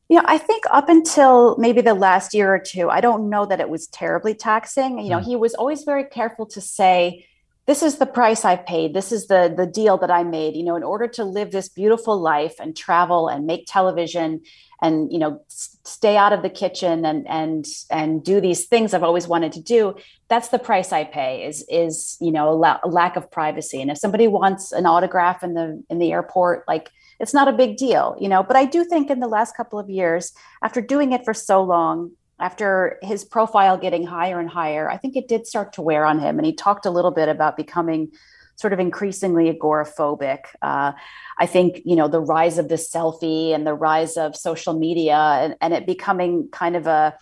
Yeah, 0.07 0.21
I 0.25 0.37
think 0.37 0.63
up 0.71 0.87
until 0.87 1.57
maybe 1.57 1.81
the 1.81 1.95
last 1.95 2.33
year 2.33 2.53
or 2.53 2.59
two, 2.59 2.89
I 2.89 3.01
don't 3.01 3.29
know 3.29 3.45
that 3.47 3.59
it 3.59 3.69
was 3.69 3.87
terribly 3.87 4.35
taxing. 4.35 4.99
You 4.99 5.09
know, 5.09 5.19
mm. 5.19 5.25
he 5.25 5.35
was 5.35 5.55
always 5.55 5.83
very 5.83 6.03
careful 6.03 6.45
to 6.47 6.61
say, 6.61 7.25
this 7.65 7.81
is 7.81 7.97
the 7.97 8.05
price 8.05 8.45
I've 8.45 8.65
paid. 8.67 8.93
This 8.93 9.11
is 9.11 9.25
the 9.25 9.51
the 9.55 9.65
deal 9.65 9.97
that 9.97 10.11
I 10.11 10.23
made. 10.23 10.55
You 10.55 10.63
know, 10.63 10.75
in 10.75 10.83
order 10.83 11.07
to 11.07 11.23
live 11.23 11.51
this 11.51 11.69
beautiful 11.69 12.19
life 12.19 12.55
and 12.59 12.77
travel 12.77 13.27
and 13.27 13.47
make 13.47 13.65
television 13.65 14.41
and 14.81 15.11
you 15.11 15.19
know 15.19 15.41
stay 15.47 16.17
out 16.17 16.33
of 16.33 16.41
the 16.41 16.49
kitchen 16.49 17.05
and 17.05 17.27
and 17.27 17.65
and 17.89 18.23
do 18.23 18.41
these 18.41 18.65
things 18.65 18.93
I've 18.93 19.03
always 19.03 19.27
wanted 19.27 19.51
to 19.53 19.61
do. 19.61 19.95
That's 20.27 20.49
the 20.49 20.59
price 20.59 20.91
I 20.91 21.03
pay. 21.03 21.45
Is 21.45 21.65
is 21.69 22.17
you 22.19 22.31
know 22.31 22.49
a, 22.49 22.55
la- 22.55 22.79
a 22.83 22.87
lack 22.87 23.15
of 23.15 23.31
privacy. 23.31 23.81
And 23.81 23.91
if 23.91 23.97
somebody 23.97 24.27
wants 24.27 24.71
an 24.71 24.85
autograph 24.85 25.43
in 25.43 25.53
the 25.53 25.83
in 25.89 25.99
the 25.99 26.11
airport, 26.11 26.67
like 26.67 26.89
it's 27.19 27.33
not 27.33 27.47
a 27.47 27.53
big 27.53 27.77
deal, 27.77 28.17
you 28.19 28.27
know. 28.27 28.43
But 28.43 28.57
I 28.57 28.65
do 28.65 28.83
think 28.83 29.09
in 29.09 29.19
the 29.19 29.27
last 29.27 29.55
couple 29.55 29.79
of 29.79 29.89
years, 29.89 30.33
after 30.61 30.81
doing 30.81 31.13
it 31.13 31.23
for 31.23 31.33
so 31.33 31.63
long, 31.63 32.11
after 32.39 32.99
his 33.01 33.23
profile 33.23 33.77
getting 33.77 34.05
higher 34.05 34.39
and 34.39 34.49
higher, 34.49 34.89
I 34.89 34.97
think 34.97 35.15
it 35.15 35.27
did 35.27 35.47
start 35.47 35.73
to 35.73 35.81
wear 35.81 36.05
on 36.05 36.19
him. 36.19 36.37
And 36.37 36.45
he 36.45 36.53
talked 36.53 36.85
a 36.85 36.91
little 36.91 37.11
bit 37.11 37.29
about 37.29 37.55
becoming 37.55 38.11
sort 38.55 38.73
of 38.73 38.79
increasingly 38.79 39.51
agoraphobic. 39.53 40.45
Uh, 40.61 40.93
I 41.37 41.45
think, 41.45 41.81
you 41.85 41.95
know, 41.95 42.07
the 42.07 42.21
rise 42.21 42.57
of 42.57 42.69
the 42.69 42.75
selfie 42.75 43.53
and 43.53 43.65
the 43.65 43.73
rise 43.73 44.17
of 44.17 44.35
social 44.35 44.73
media 44.73 45.17
and, 45.17 45.55
and 45.61 45.73
it 45.73 45.85
becoming 45.85 46.49
kind 46.51 46.75
of 46.75 46.87
a, 46.87 47.17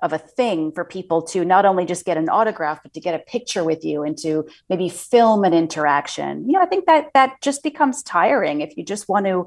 of 0.00 0.12
a 0.12 0.18
thing 0.18 0.72
for 0.72 0.84
people 0.84 1.22
to 1.22 1.44
not 1.44 1.64
only 1.66 1.84
just 1.84 2.04
get 2.04 2.16
an 2.16 2.28
autograph 2.28 2.80
but 2.82 2.92
to 2.94 3.00
get 3.00 3.14
a 3.14 3.18
picture 3.18 3.64
with 3.64 3.84
you 3.84 4.02
and 4.02 4.16
to 4.18 4.46
maybe 4.68 4.88
film 4.88 5.44
an 5.44 5.52
interaction 5.52 6.46
you 6.46 6.52
know 6.52 6.60
i 6.60 6.66
think 6.66 6.86
that 6.86 7.08
that 7.14 7.40
just 7.42 7.64
becomes 7.64 8.02
tiring 8.04 8.60
if 8.60 8.76
you 8.76 8.84
just 8.84 9.08
want 9.08 9.26
to 9.26 9.46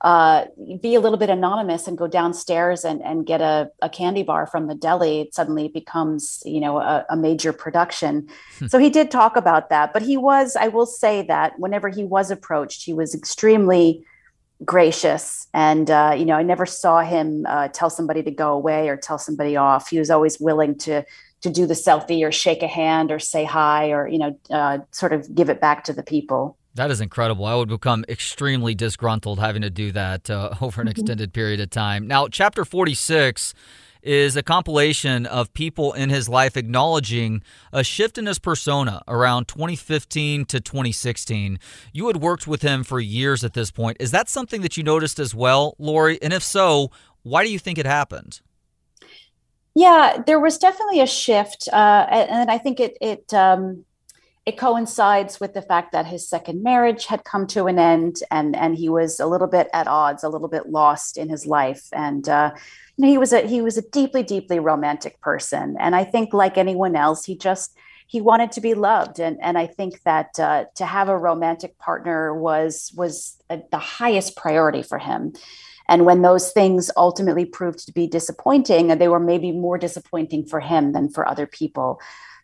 uh, 0.00 0.44
be 0.80 0.94
a 0.94 1.00
little 1.00 1.18
bit 1.18 1.28
anonymous 1.28 1.88
and 1.88 1.98
go 1.98 2.06
downstairs 2.06 2.84
and, 2.84 3.02
and 3.02 3.26
get 3.26 3.40
a, 3.40 3.70
a 3.82 3.88
candy 3.88 4.22
bar 4.22 4.46
from 4.46 4.68
the 4.68 4.74
deli, 4.74 5.22
it 5.22 5.34
suddenly 5.34 5.68
becomes, 5.68 6.40
you 6.44 6.60
know, 6.60 6.78
a, 6.78 7.04
a 7.10 7.16
major 7.16 7.52
production. 7.52 8.28
Hmm. 8.58 8.66
so 8.68 8.78
he 8.78 8.90
did 8.90 9.10
talk 9.10 9.36
about 9.36 9.70
that, 9.70 9.92
but 9.92 10.02
he 10.02 10.16
was, 10.16 10.56
I 10.56 10.68
will 10.68 10.86
say 10.86 11.22
that 11.22 11.58
whenever 11.58 11.88
he 11.88 12.04
was 12.04 12.30
approached, 12.30 12.84
he 12.84 12.92
was 12.92 13.14
extremely 13.14 14.04
gracious. 14.64 15.46
And, 15.54 15.90
uh, 15.90 16.14
you 16.16 16.24
know, 16.24 16.34
I 16.34 16.42
never 16.42 16.66
saw 16.66 17.00
him 17.00 17.46
uh, 17.48 17.68
tell 17.68 17.90
somebody 17.90 18.22
to 18.22 18.30
go 18.30 18.52
away 18.52 18.88
or 18.88 18.96
tell 18.96 19.18
somebody 19.18 19.56
off. 19.56 19.88
He 19.88 19.98
was 19.98 20.10
always 20.10 20.38
willing 20.38 20.76
to, 20.78 21.04
to 21.40 21.50
do 21.50 21.66
the 21.66 21.74
selfie 21.74 22.26
or 22.26 22.32
shake 22.32 22.62
a 22.62 22.68
hand 22.68 23.10
or 23.10 23.18
say 23.18 23.44
hi 23.44 23.90
or, 23.90 24.08
you 24.08 24.18
know, 24.18 24.38
uh, 24.50 24.78
sort 24.90 25.12
of 25.12 25.34
give 25.34 25.48
it 25.48 25.60
back 25.60 25.84
to 25.84 25.92
the 25.92 26.02
people. 26.02 26.57
That 26.74 26.90
is 26.90 27.00
incredible. 27.00 27.44
I 27.44 27.54
would 27.54 27.68
become 27.68 28.04
extremely 28.08 28.74
disgruntled 28.74 29.40
having 29.40 29.62
to 29.62 29.70
do 29.70 29.92
that 29.92 30.30
uh, 30.30 30.54
over 30.60 30.80
an 30.80 30.86
mm-hmm. 30.86 30.92
extended 30.92 31.32
period 31.32 31.60
of 31.60 31.70
time. 31.70 32.06
Now, 32.06 32.28
chapter 32.28 32.64
46 32.64 33.54
is 34.02 34.36
a 34.36 34.42
compilation 34.42 35.26
of 35.26 35.52
people 35.52 35.92
in 35.92 36.08
his 36.08 36.28
life 36.28 36.56
acknowledging 36.56 37.42
a 37.72 37.82
shift 37.82 38.16
in 38.16 38.26
his 38.26 38.38
persona 38.38 39.02
around 39.08 39.48
2015 39.48 40.44
to 40.46 40.60
2016. 40.60 41.58
You 41.92 42.06
had 42.06 42.18
worked 42.18 42.46
with 42.46 42.62
him 42.62 42.84
for 42.84 43.00
years 43.00 43.42
at 43.42 43.54
this 43.54 43.70
point. 43.70 43.96
Is 44.00 44.10
that 44.12 44.28
something 44.28 44.62
that 44.62 44.76
you 44.76 44.84
noticed 44.84 45.18
as 45.18 45.34
well, 45.34 45.74
Lori? 45.78 46.20
And 46.22 46.32
if 46.32 46.42
so, 46.42 46.90
why 47.22 47.44
do 47.44 47.50
you 47.50 47.58
think 47.58 47.78
it 47.78 47.86
happened? 47.86 48.40
Yeah, 49.74 50.22
there 50.26 50.40
was 50.40 50.58
definitely 50.58 51.00
a 51.00 51.06
shift, 51.06 51.68
uh, 51.72 52.06
and 52.10 52.50
I 52.50 52.58
think 52.58 52.80
it 52.80 52.98
it 53.00 53.32
um, 53.32 53.84
it 54.48 54.56
coincides 54.56 55.38
with 55.40 55.52
the 55.52 55.60
fact 55.60 55.92
that 55.92 56.06
his 56.06 56.26
second 56.26 56.62
marriage 56.62 57.04
had 57.04 57.22
come 57.22 57.46
to 57.46 57.66
an 57.66 57.78
end 57.78 58.22
and 58.30 58.56
and 58.56 58.76
he 58.76 58.88
was 58.88 59.20
a 59.20 59.26
little 59.26 59.46
bit 59.46 59.68
at 59.74 59.86
odds 59.86 60.24
a 60.24 60.28
little 60.30 60.48
bit 60.48 60.70
lost 60.70 61.18
in 61.18 61.28
his 61.28 61.44
life. 61.44 61.86
And 61.92 62.26
uh, 62.26 62.52
you 62.96 63.04
know, 63.04 63.10
he 63.10 63.18
was 63.18 63.34
a 63.34 63.46
he 63.46 63.60
was 63.60 63.76
a 63.76 63.82
deeply 63.82 64.22
deeply 64.22 64.58
romantic 64.58 65.20
person. 65.20 65.76
And 65.78 65.94
i 65.94 66.02
think 66.02 66.32
like 66.32 66.56
anyone 66.56 66.96
else 66.96 67.26
he 67.26 67.36
just 67.36 67.76
he 68.06 68.22
wanted 68.22 68.50
to 68.52 68.62
be 68.62 68.72
loved. 68.72 69.20
And 69.20 69.36
and 69.42 69.58
i 69.58 69.66
think 69.66 70.02
that 70.04 70.40
uh, 70.40 70.64
to 70.76 70.86
have 70.86 71.10
a 71.10 71.18
romantic 71.18 71.76
partner 71.78 72.34
was 72.34 72.90
was 72.96 73.36
a, 73.50 73.60
the 73.70 73.84
highest 73.98 74.34
priority 74.34 74.82
for 74.82 74.98
him. 74.98 75.34
And 75.90 76.06
when 76.06 76.22
those 76.22 76.52
things 76.52 76.90
ultimately 76.96 77.44
proved 77.44 77.84
to 77.84 77.92
be 77.92 78.06
disappointing 78.06 78.86
they 78.88 79.08
were 79.08 79.20
maybe 79.20 79.52
more 79.52 79.76
disappointing 79.76 80.46
for 80.46 80.60
him 80.60 80.92
than 80.92 81.10
for 81.10 81.28
other 81.28 81.46
people 81.46 82.00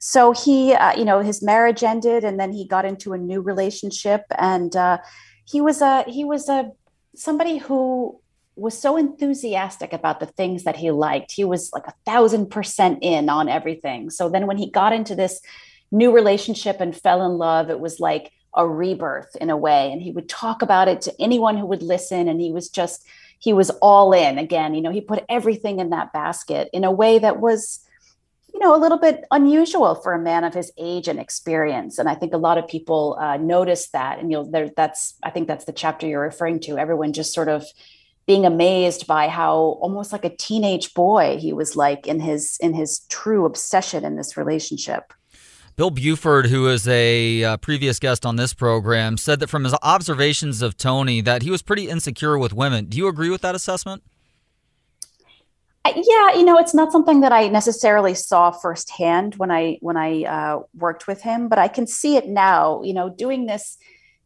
so 0.06 0.32
he 0.32 0.74
uh, 0.74 0.94
you 0.98 1.04
know 1.06 1.20
his 1.20 1.42
marriage 1.42 1.82
ended 1.82 2.24
and 2.24 2.38
then 2.38 2.52
he 2.52 2.66
got 2.66 2.84
into 2.84 3.14
a 3.14 3.18
new 3.18 3.40
relationship 3.40 4.20
and 4.36 4.76
uh, 4.76 4.98
he 5.46 5.62
was 5.62 5.80
a 5.80 6.02
he 6.02 6.26
was 6.26 6.46
a 6.50 6.70
somebody 7.16 7.56
who 7.56 8.20
was 8.54 8.78
so 8.78 8.98
enthusiastic 8.98 9.94
about 9.94 10.20
the 10.20 10.26
things 10.26 10.64
that 10.64 10.76
he 10.76 10.90
liked. 10.90 11.32
He 11.32 11.42
was 11.42 11.72
like 11.72 11.86
a 11.86 11.94
thousand 12.04 12.50
percent 12.50 12.98
in 13.00 13.30
on 13.30 13.48
everything. 13.48 14.10
So 14.10 14.28
then 14.28 14.46
when 14.46 14.58
he 14.58 14.70
got 14.70 14.92
into 14.92 15.14
this 15.14 15.40
new 15.90 16.12
relationship 16.12 16.82
and 16.82 16.94
fell 16.94 17.24
in 17.24 17.38
love 17.38 17.70
it 17.70 17.80
was 17.80 17.98
like 17.98 18.30
a 18.54 18.68
rebirth 18.68 19.34
in 19.36 19.48
a 19.48 19.56
way. 19.56 19.90
And 19.90 20.02
he 20.02 20.10
would 20.10 20.28
talk 20.28 20.60
about 20.60 20.86
it 20.86 21.00
to 21.02 21.14
anyone 21.18 21.56
who 21.56 21.64
would 21.64 21.82
listen 21.82 22.28
and 22.28 22.42
he 22.42 22.52
was 22.52 22.68
just 22.68 23.06
he 23.38 23.54
was 23.54 23.70
all 23.80 24.12
in 24.12 24.36
again. 24.36 24.74
You 24.74 24.82
know 24.82 24.92
he 24.92 25.00
put 25.00 25.24
everything 25.30 25.78
in 25.78 25.88
that 25.90 26.12
basket 26.12 26.68
in 26.74 26.84
a 26.84 26.92
way 26.92 27.18
that 27.20 27.40
was 27.40 27.80
you 28.54 28.60
know, 28.60 28.74
a 28.74 28.78
little 28.78 28.98
bit 28.98 29.24
unusual 29.32 29.96
for 29.96 30.12
a 30.12 30.18
man 30.18 30.44
of 30.44 30.54
his 30.54 30.70
age 30.78 31.08
and 31.08 31.18
experience. 31.18 31.98
And 31.98 32.08
I 32.08 32.14
think 32.14 32.32
a 32.32 32.38
lot 32.38 32.56
of 32.56 32.68
people 32.68 33.18
uh, 33.20 33.36
notice 33.36 33.88
that. 33.88 34.20
And 34.20 34.30
you'll 34.30 34.48
there. 34.48 34.70
That's 34.76 35.14
I 35.24 35.30
think 35.30 35.48
that's 35.48 35.64
the 35.64 35.72
chapter 35.72 36.06
you're 36.06 36.22
referring 36.22 36.60
to. 36.60 36.78
Everyone 36.78 37.12
just 37.12 37.34
sort 37.34 37.48
of 37.48 37.66
being 38.26 38.46
amazed 38.46 39.08
by 39.08 39.28
how 39.28 39.56
almost 39.82 40.12
like 40.12 40.24
a 40.24 40.34
teenage 40.34 40.94
boy 40.94 41.36
he 41.38 41.52
was 41.52 41.74
like 41.74 42.06
in 42.06 42.20
his 42.20 42.56
in 42.60 42.74
his 42.74 43.00
true 43.08 43.44
obsession 43.44 44.04
in 44.04 44.14
this 44.14 44.36
relationship. 44.36 45.12
Bill 45.76 45.90
Buford, 45.90 46.46
who 46.46 46.68
is 46.68 46.86
a 46.86 47.42
uh, 47.42 47.56
previous 47.56 47.98
guest 47.98 48.24
on 48.24 48.36
this 48.36 48.54
program, 48.54 49.16
said 49.16 49.40
that 49.40 49.50
from 49.50 49.64
his 49.64 49.74
observations 49.82 50.62
of 50.62 50.76
Tony 50.76 51.20
that 51.22 51.42
he 51.42 51.50
was 51.50 51.62
pretty 51.62 51.88
insecure 51.88 52.38
with 52.38 52.52
women. 52.52 52.84
Do 52.84 52.96
you 52.96 53.08
agree 53.08 53.30
with 53.30 53.40
that 53.40 53.56
assessment? 53.56 54.04
Yeah 55.84 56.34
you 56.34 56.44
know 56.44 56.58
it's 56.58 56.74
not 56.74 56.92
something 56.92 57.20
that 57.20 57.32
i 57.32 57.48
necessarily 57.48 58.14
saw 58.14 58.50
firsthand 58.50 59.34
when 59.36 59.50
i 59.50 59.76
when 59.80 59.96
i 59.96 60.22
uh, 60.24 60.60
worked 60.74 61.06
with 61.06 61.22
him 61.22 61.48
but 61.48 61.58
i 61.58 61.68
can 61.68 61.86
see 61.86 62.16
it 62.16 62.28
now 62.28 62.82
you 62.82 62.94
know 62.94 63.08
doing 63.08 63.46
this 63.46 63.76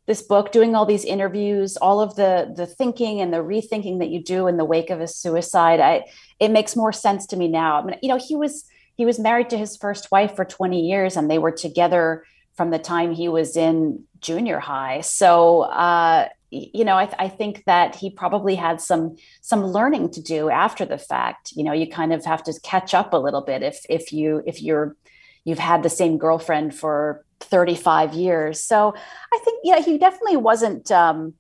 this 0.07 0.23
book 0.23 0.53
doing 0.53 0.75
all 0.75 0.87
these 0.87 1.05
interviews 1.05 1.77
all 1.77 2.01
of 2.01 2.15
the 2.17 2.53
the 2.57 2.67
thinking 2.67 3.21
and 3.21 3.33
the 3.33 3.39
rethinking 3.39 3.99
that 3.99 4.09
you 4.09 4.23
do 4.23 4.47
in 4.47 4.57
the 4.57 4.65
wake 4.65 4.91
of 4.91 5.01
his 5.01 5.15
suicide 5.15 5.81
i 5.81 6.05
it 6.41 6.51
makes 6.51 6.77
more 6.77 6.93
sense 6.93 7.27
to 7.27 7.37
me 7.37 7.49
now. 7.49 7.81
I 7.81 7.85
mean 7.85 7.99
you 8.03 8.09
know 8.09 8.19
he 8.19 8.37
was 8.37 8.65
he 8.97 9.07
was 9.07 9.19
married 9.19 9.51
to 9.51 9.59
his 9.59 9.77
first 9.77 10.11
wife 10.11 10.35
for 10.35 10.45
20 10.45 10.81
years 10.81 11.17
and 11.17 11.31
they 11.31 11.39
were 11.39 11.53
together 11.53 12.25
from 12.55 12.71
the 12.71 12.79
time 12.79 13.15
he 13.15 13.29
was 13.29 13.57
in 13.57 14.05
junior 14.21 14.59
high. 14.59 15.01
So 15.03 15.61
uh, 15.61 16.29
you 16.51 16.85
know 16.85 16.97
I, 16.97 17.07
th- 17.07 17.17
I, 17.19 17.29
think 17.29 17.65
that 17.67 17.95
he 17.95 18.11
probably 18.11 18.55
had 18.55 18.81
some 18.81 19.17
some 19.43 19.67
learning 19.67 20.11
to 20.13 20.23
do 20.23 20.49
after 20.49 20.87
the 20.87 20.97
fact 20.97 21.53
you 21.55 21.63
know 21.63 21.73
you 21.73 21.87
kind 21.87 22.13
of 22.13 22.25
have 22.25 22.43
to 22.45 22.59
catch 22.63 22.95
up 22.95 23.13
a 23.13 23.19
little 23.19 23.43
bit 23.43 23.63
if 23.63 23.85
if 23.89 24.13
you 24.13 24.43
if 24.47 24.63
you're 24.63 24.97
you've 25.45 25.59
had 25.59 25.83
the 25.83 25.91
same 25.91 26.19
girlfriend 26.19 26.75
for 26.75 27.25
35 27.41 28.15
years. 28.15 28.63
So 28.63 28.95
I 29.33 29.39
think, 29.45 29.61
yeah, 29.65 29.81
he 29.81 29.99
definitely 29.99 30.37
wasn't. 30.37 30.91
Um, 30.91 31.35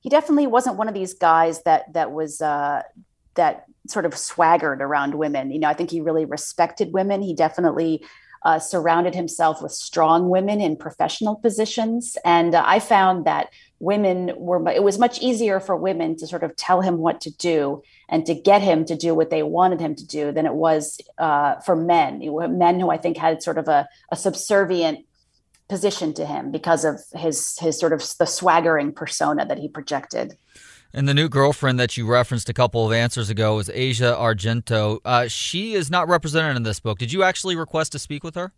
he 0.00 0.08
definitely 0.08 0.48
wasn't 0.48 0.76
one 0.76 0.88
of 0.88 0.94
these 0.94 1.14
guys 1.14 1.62
that 1.62 1.92
that 1.92 2.12
was 2.12 2.40
uh, 2.40 2.82
that 3.34 3.66
sort 3.88 4.04
of 4.04 4.16
swaggered 4.16 4.80
around 4.80 5.14
women. 5.14 5.50
You 5.50 5.60
know, 5.60 5.68
I 5.68 5.74
think 5.74 5.90
he 5.90 6.00
really 6.00 6.24
respected 6.24 6.92
women. 6.92 7.22
He 7.22 7.34
definitely 7.34 8.04
uh, 8.44 8.58
surrounded 8.58 9.14
himself 9.14 9.62
with 9.62 9.72
strong 9.72 10.28
women 10.28 10.60
in 10.60 10.76
professional 10.76 11.36
positions, 11.36 12.16
and 12.24 12.54
uh, 12.54 12.64
I 12.66 12.80
found 12.80 13.26
that 13.26 13.50
women 13.82 14.30
were. 14.36 14.66
It 14.70 14.84
was 14.84 14.96
much 14.96 15.20
easier 15.20 15.58
for 15.58 15.74
women 15.76 16.16
to 16.18 16.26
sort 16.26 16.44
of 16.44 16.54
tell 16.54 16.80
him 16.80 16.98
what 16.98 17.20
to 17.22 17.30
do 17.30 17.82
and 18.08 18.24
to 18.26 18.34
get 18.34 18.62
him 18.62 18.84
to 18.84 18.96
do 18.96 19.12
what 19.12 19.30
they 19.30 19.42
wanted 19.42 19.80
him 19.80 19.96
to 19.96 20.06
do 20.06 20.30
than 20.30 20.46
it 20.46 20.54
was 20.54 21.00
uh, 21.18 21.56
for 21.60 21.74
men. 21.74 22.20
Men 22.56 22.78
who 22.78 22.90
I 22.90 22.96
think 22.96 23.16
had 23.16 23.42
sort 23.42 23.58
of 23.58 23.66
a, 23.66 23.88
a 24.12 24.16
subservient 24.16 25.04
position 25.68 26.14
to 26.14 26.24
him 26.24 26.52
because 26.52 26.84
of 26.84 27.00
his 27.14 27.58
his 27.58 27.78
sort 27.78 27.92
of 27.92 28.00
the 28.18 28.26
swaggering 28.26 28.92
persona 28.92 29.44
that 29.44 29.58
he 29.58 29.68
projected. 29.68 30.36
And 30.94 31.08
the 31.08 31.14
new 31.14 31.28
girlfriend 31.28 31.80
that 31.80 31.96
you 31.96 32.06
referenced 32.06 32.48
a 32.48 32.52
couple 32.52 32.86
of 32.86 32.92
answers 32.92 33.30
ago 33.30 33.58
is 33.58 33.70
Asia 33.72 34.14
Argento. 34.16 35.00
Uh, 35.04 35.26
she 35.26 35.74
is 35.74 35.90
not 35.90 36.06
represented 36.06 36.56
in 36.56 36.62
this 36.62 36.78
book. 36.78 36.98
Did 36.98 37.12
you 37.12 37.22
actually 37.22 37.56
request 37.56 37.92
to 37.92 37.98
speak 37.98 38.22
with 38.22 38.34
her? 38.34 38.52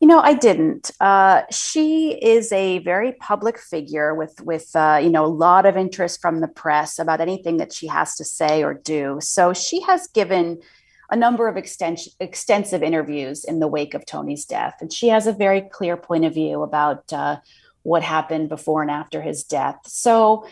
You 0.00 0.08
know, 0.08 0.20
I 0.20 0.32
didn't. 0.32 0.90
Uh, 0.98 1.42
she 1.50 2.12
is 2.22 2.50
a 2.52 2.78
very 2.78 3.12
public 3.12 3.58
figure 3.58 4.14
with 4.14 4.40
with 4.40 4.74
uh, 4.74 4.98
you 5.02 5.10
know 5.10 5.26
a 5.26 5.28
lot 5.28 5.66
of 5.66 5.76
interest 5.76 6.22
from 6.22 6.40
the 6.40 6.48
press 6.48 6.98
about 6.98 7.20
anything 7.20 7.58
that 7.58 7.72
she 7.72 7.86
has 7.86 8.14
to 8.16 8.24
say 8.24 8.64
or 8.64 8.72
do. 8.72 9.18
So 9.20 9.52
she 9.52 9.82
has 9.82 10.06
given 10.06 10.62
a 11.10 11.16
number 11.16 11.48
of 11.48 11.58
extension, 11.58 12.14
extensive 12.18 12.82
interviews 12.82 13.44
in 13.44 13.60
the 13.60 13.68
wake 13.68 13.92
of 13.92 14.06
Tony's 14.06 14.46
death, 14.46 14.76
and 14.80 14.90
she 14.90 15.08
has 15.08 15.26
a 15.26 15.34
very 15.34 15.60
clear 15.60 15.98
point 15.98 16.24
of 16.24 16.32
view 16.32 16.62
about 16.62 17.12
uh, 17.12 17.36
what 17.82 18.02
happened 18.02 18.48
before 18.48 18.80
and 18.80 18.90
after 18.90 19.20
his 19.20 19.44
death. 19.44 19.80
So. 19.84 20.46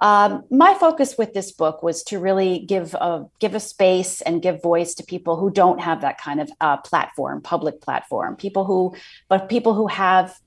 Um, 0.00 0.44
my 0.50 0.74
focus 0.74 1.18
with 1.18 1.34
this 1.34 1.52
book 1.52 1.82
was 1.82 2.02
to 2.04 2.18
really 2.18 2.60
give 2.60 2.94
a 2.94 3.26
give 3.38 3.54
a 3.54 3.60
space 3.60 4.22
and 4.22 4.40
give 4.40 4.62
voice 4.62 4.94
to 4.94 5.04
people 5.04 5.36
who 5.36 5.50
don't 5.50 5.80
have 5.80 6.00
that 6.00 6.18
kind 6.18 6.40
of 6.40 6.50
uh, 6.60 6.78
platform, 6.78 7.42
public 7.42 7.80
platform. 7.80 8.36
People 8.36 8.64
who, 8.64 8.94
but 9.28 9.48
people 9.48 9.74
who 9.74 9.88
have 9.88 10.38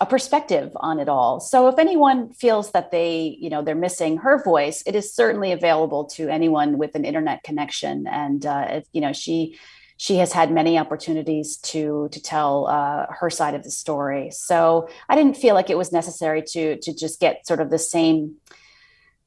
a 0.00 0.06
perspective 0.06 0.72
on 0.76 0.98
it 0.98 1.08
all. 1.08 1.40
So 1.40 1.68
if 1.68 1.78
anyone 1.78 2.32
feels 2.32 2.72
that 2.72 2.90
they, 2.90 3.36
you 3.38 3.50
know, 3.50 3.62
they're 3.62 3.74
missing 3.74 4.16
her 4.18 4.42
voice, 4.42 4.82
it 4.86 4.94
is 4.94 5.14
certainly 5.14 5.52
available 5.52 6.06
to 6.16 6.28
anyone 6.28 6.78
with 6.78 6.94
an 6.94 7.04
internet 7.04 7.42
connection. 7.42 8.06
And 8.06 8.44
uh, 8.46 8.80
you 8.92 9.02
know, 9.02 9.12
she 9.12 9.58
she 9.98 10.16
has 10.16 10.32
had 10.32 10.50
many 10.50 10.78
opportunities 10.78 11.58
to 11.58 12.08
to 12.12 12.22
tell 12.22 12.66
uh, 12.66 13.06
her 13.10 13.28
side 13.28 13.54
of 13.54 13.62
the 13.62 13.70
story. 13.70 14.30
So 14.30 14.88
I 15.08 15.16
didn't 15.16 15.36
feel 15.36 15.54
like 15.54 15.68
it 15.68 15.76
was 15.76 15.92
necessary 15.92 16.42
to 16.52 16.78
to 16.78 16.94
just 16.94 17.20
get 17.20 17.46
sort 17.46 17.60
of 17.60 17.68
the 17.68 17.78
same 17.78 18.36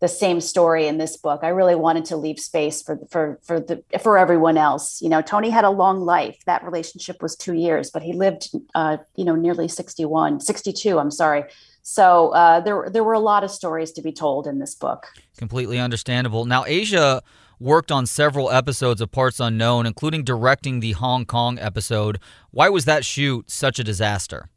the 0.06 0.10
same 0.10 0.40
story 0.40 0.86
in 0.86 1.00
this 1.00 1.18
book. 1.18 1.40
I 1.42 1.48
really 1.48 1.74
wanted 1.74 2.06
to 2.06 2.16
leave 2.16 2.40
space 2.40 2.84
for 2.84 3.00
for 3.10 3.40
for 3.42 3.60
the 3.60 3.84
for 4.00 4.20
everyone 4.20 4.56
else. 4.56 5.02
You 5.02 5.10
know, 5.10 5.24
Tony 5.24 5.50
had 5.50 5.66
a 5.66 5.72
long 5.72 6.02
life. 6.02 6.38
That 6.46 6.64
relationship 6.64 7.24
was 7.24 7.36
two 7.36 7.54
years, 7.54 7.90
but 7.90 8.04
he 8.04 8.14
lived, 8.14 8.52
uh, 8.76 8.98
you 9.16 9.26
know, 9.26 9.36
nearly 9.36 9.68
61, 9.68 10.42
62. 10.42 11.00
I'm 11.00 11.10
sorry. 11.10 11.46
So 11.82 12.30
uh, 12.30 12.60
there 12.60 12.88
there 12.94 13.04
were 13.04 13.14
a 13.14 13.26
lot 13.32 13.44
of 13.44 13.50
stories 13.50 13.92
to 13.94 14.04
be 14.04 14.12
told 14.12 14.46
in 14.46 14.60
this 14.60 14.76
book. 14.76 15.08
Completely 15.38 15.80
understandable. 15.80 16.46
Now, 16.46 16.66
Asia 16.66 17.24
worked 17.60 17.92
on 17.92 18.06
several 18.06 18.52
episodes 18.52 19.02
of 19.02 19.12
Parts 19.12 19.40
Unknown, 19.40 19.88
including 19.88 20.24
directing 20.24 20.82
the 20.82 20.92
Hong 20.92 21.26
Kong 21.26 21.58
episode. 21.58 22.20
Why 22.52 22.70
was 22.70 22.86
that 22.86 23.04
shoot 23.06 23.50
such 23.50 23.80
a 23.80 23.84
disaster? 23.84 24.50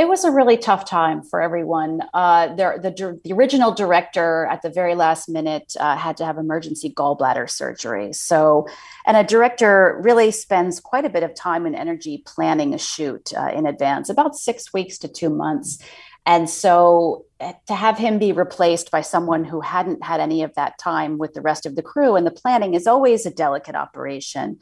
It 0.00 0.08
was 0.08 0.24
a 0.24 0.30
really 0.30 0.56
tough 0.56 0.86
time 0.86 1.22
for 1.22 1.42
everyone. 1.42 2.00
Uh, 2.14 2.46
the, 2.54 2.78
the, 2.82 3.20
the, 3.22 3.34
original 3.34 3.70
director 3.70 4.46
at 4.50 4.62
the 4.62 4.70
very 4.70 4.94
last 4.94 5.28
minute 5.28 5.74
uh, 5.78 5.94
had 5.94 6.16
to 6.16 6.24
have 6.24 6.38
emergency 6.38 6.90
gallbladder 6.90 7.50
surgery. 7.50 8.14
So, 8.14 8.66
and 9.06 9.14
a 9.14 9.22
director 9.22 10.00
really 10.02 10.30
spends 10.30 10.80
quite 10.80 11.04
a 11.04 11.10
bit 11.10 11.22
of 11.22 11.34
time 11.34 11.66
and 11.66 11.76
energy 11.76 12.22
planning 12.24 12.72
a 12.72 12.78
shoot 12.78 13.34
uh, 13.36 13.50
in 13.54 13.66
advance, 13.66 14.08
about 14.08 14.36
six 14.36 14.72
weeks 14.72 14.96
to 14.98 15.08
two 15.08 15.28
months. 15.28 15.84
And 16.24 16.48
so 16.48 17.26
eh, 17.38 17.52
to 17.66 17.74
have 17.74 17.98
him 17.98 18.18
be 18.18 18.32
replaced 18.32 18.90
by 18.90 19.02
someone 19.02 19.44
who 19.44 19.60
hadn't 19.60 20.02
had 20.02 20.20
any 20.20 20.42
of 20.42 20.54
that 20.54 20.78
time 20.78 21.18
with 21.18 21.34
the 21.34 21.42
rest 21.42 21.66
of 21.66 21.76
the 21.76 21.82
crew 21.82 22.16
and 22.16 22.26
the 22.26 22.30
planning 22.30 22.72
is 22.72 22.86
always 22.86 23.26
a 23.26 23.30
delicate 23.30 23.74
operation. 23.74 24.60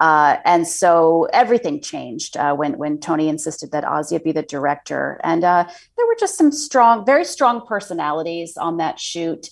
Uh, 0.00 0.36
and 0.44 0.66
so 0.66 1.26
everything 1.32 1.80
changed 1.80 2.36
uh, 2.36 2.54
when 2.54 2.78
when 2.78 2.98
Tony 2.98 3.28
insisted 3.28 3.72
that 3.72 3.84
Asia 3.84 4.20
be 4.20 4.32
the 4.32 4.42
director. 4.42 5.20
And 5.24 5.42
uh, 5.42 5.64
there 5.96 6.06
were 6.06 6.16
just 6.18 6.38
some 6.38 6.52
strong, 6.52 7.04
very 7.04 7.24
strong 7.24 7.66
personalities 7.66 8.56
on 8.56 8.76
that 8.76 9.00
shoot. 9.00 9.50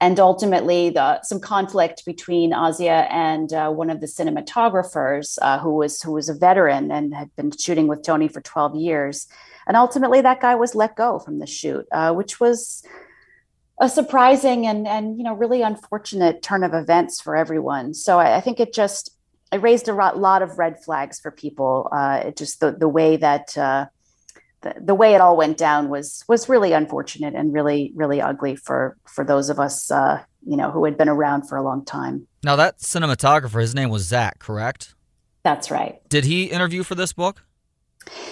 And 0.00 0.20
ultimately, 0.20 0.90
the, 0.90 1.20
some 1.22 1.40
conflict 1.40 2.04
between 2.06 2.54
Asia 2.54 3.08
and 3.10 3.52
uh, 3.52 3.70
one 3.70 3.90
of 3.90 4.00
the 4.00 4.06
cinematographers, 4.06 5.36
uh, 5.42 5.58
who 5.58 5.74
was 5.74 6.00
who 6.00 6.12
was 6.12 6.28
a 6.28 6.34
veteran 6.34 6.92
and 6.92 7.12
had 7.12 7.34
been 7.34 7.50
shooting 7.50 7.88
with 7.88 8.04
Tony 8.04 8.28
for 8.28 8.40
12 8.40 8.76
years. 8.76 9.26
And 9.66 9.76
ultimately, 9.76 10.20
that 10.20 10.40
guy 10.40 10.54
was 10.54 10.76
let 10.76 10.94
go 10.94 11.18
from 11.18 11.40
the 11.40 11.46
shoot, 11.46 11.86
uh, 11.90 12.14
which 12.14 12.38
was 12.38 12.84
a 13.80 13.88
surprising 13.88 14.66
and 14.66 14.86
and 14.86 15.18
you 15.18 15.24
know 15.24 15.34
really 15.34 15.62
unfortunate 15.62 16.42
turn 16.42 16.62
of 16.62 16.74
events 16.74 17.20
for 17.20 17.36
everyone. 17.36 17.94
So 17.94 18.20
I, 18.20 18.36
I 18.36 18.40
think 18.40 18.60
it 18.60 18.72
just 18.72 19.17
it 19.52 19.62
raised 19.62 19.88
a 19.88 19.92
lot 19.92 20.42
of 20.42 20.58
red 20.58 20.82
flags 20.82 21.20
for 21.20 21.30
people. 21.30 21.88
Uh, 21.92 22.22
it 22.26 22.36
just 22.36 22.60
the 22.60 22.72
the 22.72 22.88
way 22.88 23.16
that 23.16 23.56
uh, 23.56 23.86
the, 24.62 24.74
the 24.80 24.94
way 24.94 25.14
it 25.14 25.20
all 25.20 25.36
went 25.36 25.56
down 25.56 25.88
was 25.88 26.24
was 26.28 26.48
really 26.48 26.72
unfortunate 26.72 27.34
and 27.34 27.52
really 27.52 27.92
really 27.94 28.20
ugly 28.20 28.56
for 28.56 28.96
for 29.06 29.24
those 29.24 29.48
of 29.48 29.58
us 29.58 29.90
uh, 29.90 30.22
you 30.46 30.56
know 30.56 30.70
who 30.70 30.84
had 30.84 30.98
been 30.98 31.08
around 31.08 31.48
for 31.48 31.56
a 31.56 31.62
long 31.62 31.84
time. 31.84 32.26
Now 32.42 32.56
that 32.56 32.78
cinematographer, 32.78 33.60
his 33.60 33.74
name 33.74 33.90
was 33.90 34.02
Zach, 34.02 34.38
correct? 34.38 34.94
That's 35.44 35.70
right. 35.70 36.00
Did 36.08 36.24
he 36.24 36.44
interview 36.44 36.82
for 36.82 36.94
this 36.94 37.12
book? 37.12 37.42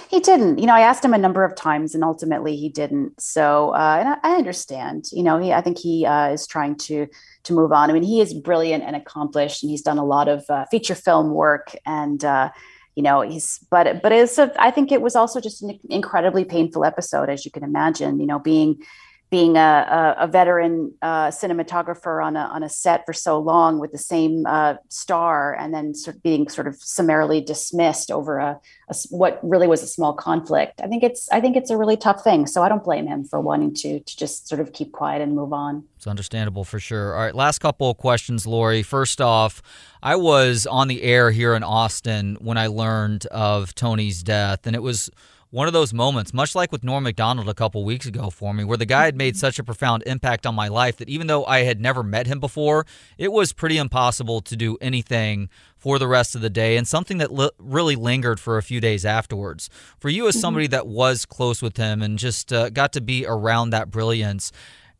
He 0.09 0.20
didn't. 0.20 0.59
You 0.59 0.66
know, 0.66 0.74
I 0.74 0.81
asked 0.81 1.05
him 1.05 1.14
a 1.14 1.18
number 1.18 1.44
of 1.44 1.55
times, 1.55 1.94
and 1.94 2.02
ultimately 2.02 2.57
he 2.57 2.68
didn't. 2.68 3.20
So, 3.20 3.70
uh, 3.74 3.96
and 4.00 4.09
I, 4.09 4.18
I, 4.22 4.37
understand. 4.37 5.07
You 5.12 5.22
know, 5.22 5.38
he, 5.38 5.52
I 5.52 5.61
think 5.61 5.79
he 5.79 6.07
uh, 6.07 6.29
is 6.29 6.46
trying 6.46 6.76
to 6.76 7.07
to 7.44 7.52
move 7.52 7.72
on. 7.72 7.90
I 7.90 7.92
mean, 7.92 8.02
he 8.02 8.20
is 8.20 8.33
brilliant 8.33 8.85
and 8.85 8.96
accomplished, 8.96 9.62
and 9.62 9.70
he's 9.70 9.83
done 9.83 9.98
a 9.98 10.05
lot 10.05 10.29
of 10.29 10.44
uh, 10.48 10.64
feature 10.70 10.94
film 10.94 11.33
work. 11.33 11.74
And 11.85 12.24
uh, 12.24 12.50
you 12.94 13.02
know, 13.02 13.20
he's 13.20 13.59
but 13.70 14.02
but 14.02 14.12
it's 14.12 14.38
a, 14.38 14.52
I 14.59 14.70
think 14.70 14.92
it 14.92 15.02
was 15.02 15.16
also 15.16 15.40
just 15.40 15.62
an 15.62 15.79
incredibly 15.90 16.44
painful 16.44 16.85
episode, 16.85 17.29
as 17.29 17.44
you 17.44 17.50
can 17.50 17.62
imagine. 17.62 18.18
You 18.18 18.26
know, 18.26 18.38
being 18.38 18.83
being 19.28 19.56
a, 19.56 20.14
a, 20.18 20.26
veteran 20.28 20.92
uh, 21.02 21.28
cinematographer 21.28 22.24
on 22.24 22.36
a, 22.36 22.40
on 22.40 22.62
a 22.62 22.68
set 22.68 23.04
for 23.04 23.12
so 23.12 23.38
long 23.40 23.80
with 23.80 23.90
the 23.90 23.98
same 23.98 24.46
uh, 24.46 24.74
star 24.88 25.54
and 25.54 25.74
then 25.74 25.94
sort 25.94 26.16
of 26.16 26.22
being 26.22 26.48
sort 26.48 26.68
of 26.68 26.76
summarily 26.76 27.40
dismissed 27.40 28.12
over 28.12 28.38
a, 28.38 28.60
a, 28.88 28.94
what 29.10 29.40
really 29.42 29.66
was 29.66 29.82
a 29.82 29.86
small 29.86 30.12
conflict. 30.12 30.80
I 30.80 30.86
think 30.86 31.02
it's 31.02 31.28
I 31.32 31.40
think 31.40 31.56
it's 31.56 31.70
a 31.70 31.76
really 31.76 31.96
tough 31.96 32.22
thing. 32.22 32.46
So 32.46 32.62
I 32.62 32.68
don't 32.68 32.84
blame 32.84 33.08
him 33.08 33.24
for 33.24 33.40
wanting 33.40 33.74
to 33.74 34.00
to 34.00 34.16
just 34.16 34.48
sort 34.48 34.60
of 34.60 34.72
keep 34.72 34.92
quiet 34.92 35.22
and 35.22 35.34
move 35.34 35.52
on. 35.52 35.84
It's 36.07 36.11
understandable 36.12 36.62
for 36.62 36.79
sure. 36.79 37.16
All 37.16 37.21
right, 37.23 37.35
last 37.35 37.59
couple 37.59 37.90
of 37.90 37.97
questions, 37.97 38.47
Lori. 38.47 38.85
First 38.85 39.21
off, 39.21 39.61
I 40.01 40.14
was 40.14 40.64
on 40.64 40.87
the 40.87 41.03
air 41.03 41.33
here 41.33 41.53
in 41.53 41.64
Austin 41.64 42.37
when 42.40 42.57
I 42.57 42.69
learned 42.69 43.27
of 43.27 43.75
Tony's 43.75 44.23
death, 44.23 44.69
and 44.69 44.77
it 44.77 44.83
was 44.85 45.11
one 45.51 45.66
of 45.66 45.73
those 45.73 45.92
moments, 45.92 46.33
much 46.33 46.55
like 46.55 46.71
with 46.71 46.85
Norm 46.85 47.03
Macdonald 47.03 47.49
a 47.49 47.55
couple 47.55 47.85
weeks 47.85 48.07
ago 48.07 48.31
for 48.31 48.55
me, 48.55 48.62
where 48.62 48.77
the 48.77 48.87
guy 48.87 49.07
had 49.07 49.16
made 49.16 49.37
such 49.37 49.59
a 49.59 49.64
profound 49.64 50.05
impact 50.07 50.47
on 50.47 50.55
my 50.55 50.69
life 50.69 50.99
that 50.99 51.09
even 51.09 51.27
though 51.27 51.45
I 51.45 51.64
had 51.64 51.81
never 51.81 52.05
met 52.05 52.29
him 52.29 52.38
before, 52.38 52.87
it 53.19 53.33
was 53.33 53.53
pretty 53.53 53.77
impossible 53.77 54.40
to 54.42 54.55
do 54.55 54.79
anything 54.81 55.49
for 55.77 55.99
the 55.99 56.07
rest 56.07 56.37
of 56.37 56.40
the 56.40 56.51
day 56.51 56.77
and 56.77 56.87
something 56.87 57.19
that 57.19 57.33
li- 57.33 57.51
really 57.59 57.97
lingered 57.97 58.38
for 58.38 58.59
a 58.59 58.62
few 58.62 58.81
days 58.81 59.05
afterwards. 59.05 59.69
For 59.99 60.09
you, 60.09 60.29
as 60.29 60.37
mm-hmm. 60.37 60.40
somebody 60.40 60.66
that 60.69 60.87
was 60.87 61.27
close 61.27 61.61
with 61.61 61.77
him 61.77 62.01
and 62.01 62.16
just 62.16 62.53
uh, 62.53 62.71
got 62.71 62.92
to 62.92 63.01
be 63.01 63.27
around 63.27 63.71
that 63.71 63.90
brilliance, 63.90 64.53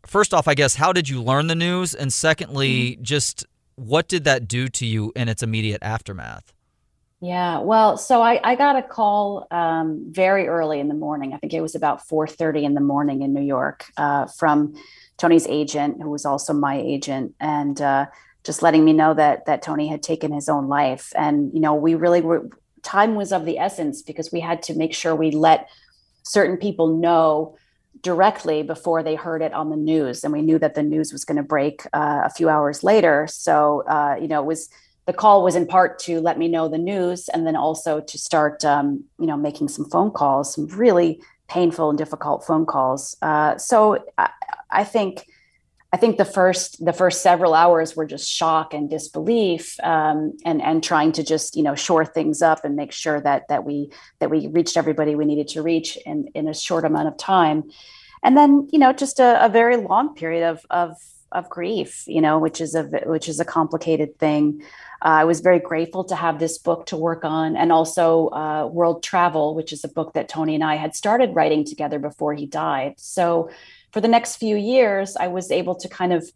first 0.07 0.33
off, 0.33 0.49
I 0.49 0.55
guess, 0.55 0.77
how 0.77 0.93
did 0.93 1.09
you 1.09 1.23
learn 1.23 1.47
the 1.47 1.55
news? 1.55 1.95
And 1.95 2.13
secondly, 2.13 2.93
mm-hmm. 2.93 3.03
just 3.03 3.47
what 3.77 4.09
did 4.09 4.25
that 4.25 4.49
do 4.49 4.69
to 4.69 4.87
you 4.87 5.13
in 5.15 5.29
its 5.29 5.43
immediate 5.43 5.83
aftermath? 5.83 6.53
Yeah, 7.21 7.61
well, 7.61 7.97
so 7.97 8.21
I, 8.21 8.41
I 8.45 8.57
got 8.57 8.77
a 8.77 8.83
call 8.83 9.47
um, 9.51 10.05
very 10.11 10.49
early 10.49 10.81
in 10.81 10.89
the 10.89 10.95
morning. 10.95 11.33
I 11.33 11.39
think 11.39 11.55
it 11.55 11.63
was 11.63 11.75
about 11.75 12.07
4:30 12.07 12.63
in 12.65 12.75
the 12.75 12.81
morning 12.81 13.23
in 13.23 13.33
New 13.33 13.43
York 13.43 13.87
uh, 13.97 14.27
from 14.27 14.75
Tony's 15.17 15.47
agent, 15.47 16.03
who 16.03 16.11
was 16.11 16.27
also 16.27 16.53
my 16.53 16.77
agent, 16.77 17.35
and 17.41 17.81
uh, 17.81 18.07
just 18.45 18.63
letting 18.63 18.85
me 18.85 18.93
know 18.93 19.15
that 19.15 19.47
that 19.47 19.63
Tony 19.63 19.89
had 19.89 20.03
taken 20.03 20.31
his 20.31 20.49
own 20.49 20.69
life. 20.69 21.13
And 21.17 21.53
you 21.55 21.61
know, 21.61 21.75
we 21.75 21.95
really 21.95 22.21
were 22.21 22.51
time 22.83 23.15
was 23.15 23.33
of 23.33 23.47
the 23.47 23.59
essence 23.59 24.03
because 24.03 24.31
we 24.31 24.41
had 24.41 24.63
to 24.65 24.75
make 24.75 24.95
sure 24.95 25.15
we 25.15 25.31
let 25.31 25.71
certain 26.23 26.59
people 26.59 26.99
know 26.99 27.57
directly 28.07 28.63
before 28.63 29.03
they 29.03 29.17
heard 29.17 29.43
it 29.43 29.53
on 29.53 29.71
the 29.71 29.77
news, 29.77 30.23
and 30.23 30.33
we 30.33 30.43
knew 30.43 30.59
that 30.61 30.75
the 30.75 30.83
news 30.83 31.13
was 31.13 31.25
going 31.25 31.37
to 31.37 31.49
break 31.57 31.85
uh, 31.93 32.23
a 32.25 32.31
few 32.31 32.49
hours 32.49 32.85
later. 32.85 33.27
So 33.29 33.83
uh, 33.97 34.17
you 34.21 34.29
know, 34.29 34.41
it 34.43 34.47
was 34.47 34.69
the 35.07 35.13
call 35.13 35.43
was 35.43 35.57
in 35.57 35.67
part 35.67 35.99
to 36.01 36.21
let 36.21 36.37
me 36.37 36.49
know 36.49 36.69
the 36.69 36.79
news 36.79 37.29
and 37.29 37.47
then 37.47 37.57
also 37.57 38.01
to 38.01 38.19
start 38.19 38.65
um, 38.65 39.05
you 39.19 39.27
know 39.27 39.37
making 39.37 39.69
some 39.69 39.89
phone 39.89 40.11
calls 40.11 40.55
some 40.55 40.67
really 40.69 41.21
painful 41.49 41.89
and 41.89 41.99
difficult 41.99 42.45
phone 42.45 42.67
calls 42.67 43.17
uh, 43.23 43.57
so 43.57 44.05
I, 44.19 44.31
I, 44.71 44.85
think 44.85 45.27
i 45.93 45.97
think 45.97 46.19
the 46.19 46.25
first 46.25 46.85
the 46.85 46.93
first 46.93 47.23
several 47.23 47.55
hours 47.55 47.95
were 47.95 48.07
just 48.07 48.29
shock 48.29 48.75
and 48.75 48.91
disbelief 48.91 49.79
um, 49.85 50.37
and 50.45 50.61
and 50.61 50.83
trying 50.83 51.13
to 51.13 51.23
just 51.23 51.57
you 51.57 51.63
know 51.63 51.77
shore 51.77 52.05
things 52.05 52.43
up 52.43 52.65
and 52.65 52.75
make 52.75 52.93
sure 52.93 53.21
that 53.21 53.47
that 53.49 53.65
we 53.65 53.91
that 54.19 54.31
we 54.31 54.49
reached 54.49 54.77
everybody 54.77 55.15
we 55.15 55.25
needed 55.25 55.49
to 55.55 55.63
reach 55.63 55.97
in 56.05 56.27
in 56.35 56.49
a 56.49 56.55
short 56.55 56.85
amount 56.85 57.09
of 57.09 57.17
time 57.17 57.71
and 58.27 58.37
then 58.37 58.69
you 58.73 58.79
know 58.79 58.93
just 58.93 59.21
a, 59.21 59.43
a 59.45 59.49
very 59.49 59.77
long 59.77 60.15
period 60.15 60.45
of 60.47 60.67
of 60.71 60.97
of 61.33 61.49
grief 61.49 62.05
you 62.07 62.21
know 62.21 62.39
which 62.39 62.61
is 62.61 62.75
a 62.75 62.83
which 63.07 63.29
is 63.29 63.41
a 63.41 63.45
complicated 63.45 64.19
thing 64.19 64.61
uh, 65.03 65.21
I 65.21 65.25
was 65.25 65.41
very 65.41 65.59
grateful 65.59 66.05
to 66.05 66.17
have 66.17 66.39
this 66.39 66.59
book 66.59 66.87
to 66.87 66.97
work 66.97 67.25
on, 67.25 67.57
and 67.57 67.71
also 67.71 68.29
uh, 68.29 68.67
World 68.73 69.03
Travel, 69.03 69.55
which 69.55 69.73
is 69.73 69.85
a 69.85 69.89
book 69.89 70.15
that 70.15 70.29
Tony 70.29 70.55
and 70.55 70.65
I 70.65 70.77
had 70.77 70.97
started 70.97 71.35
writing 71.35 71.65
together 71.65 71.99
before 71.99 72.35
he 72.35 72.47
died. 72.47 72.95
So, 72.97 73.51
for 73.93 74.01
the 74.01 74.09
next 74.09 74.37
few 74.37 74.57
years, 74.57 75.17
I 75.17 75.29
was 75.29 75.51
able 75.51 75.75
to 75.77 75.89
kind 75.89 76.13
of 76.13 76.31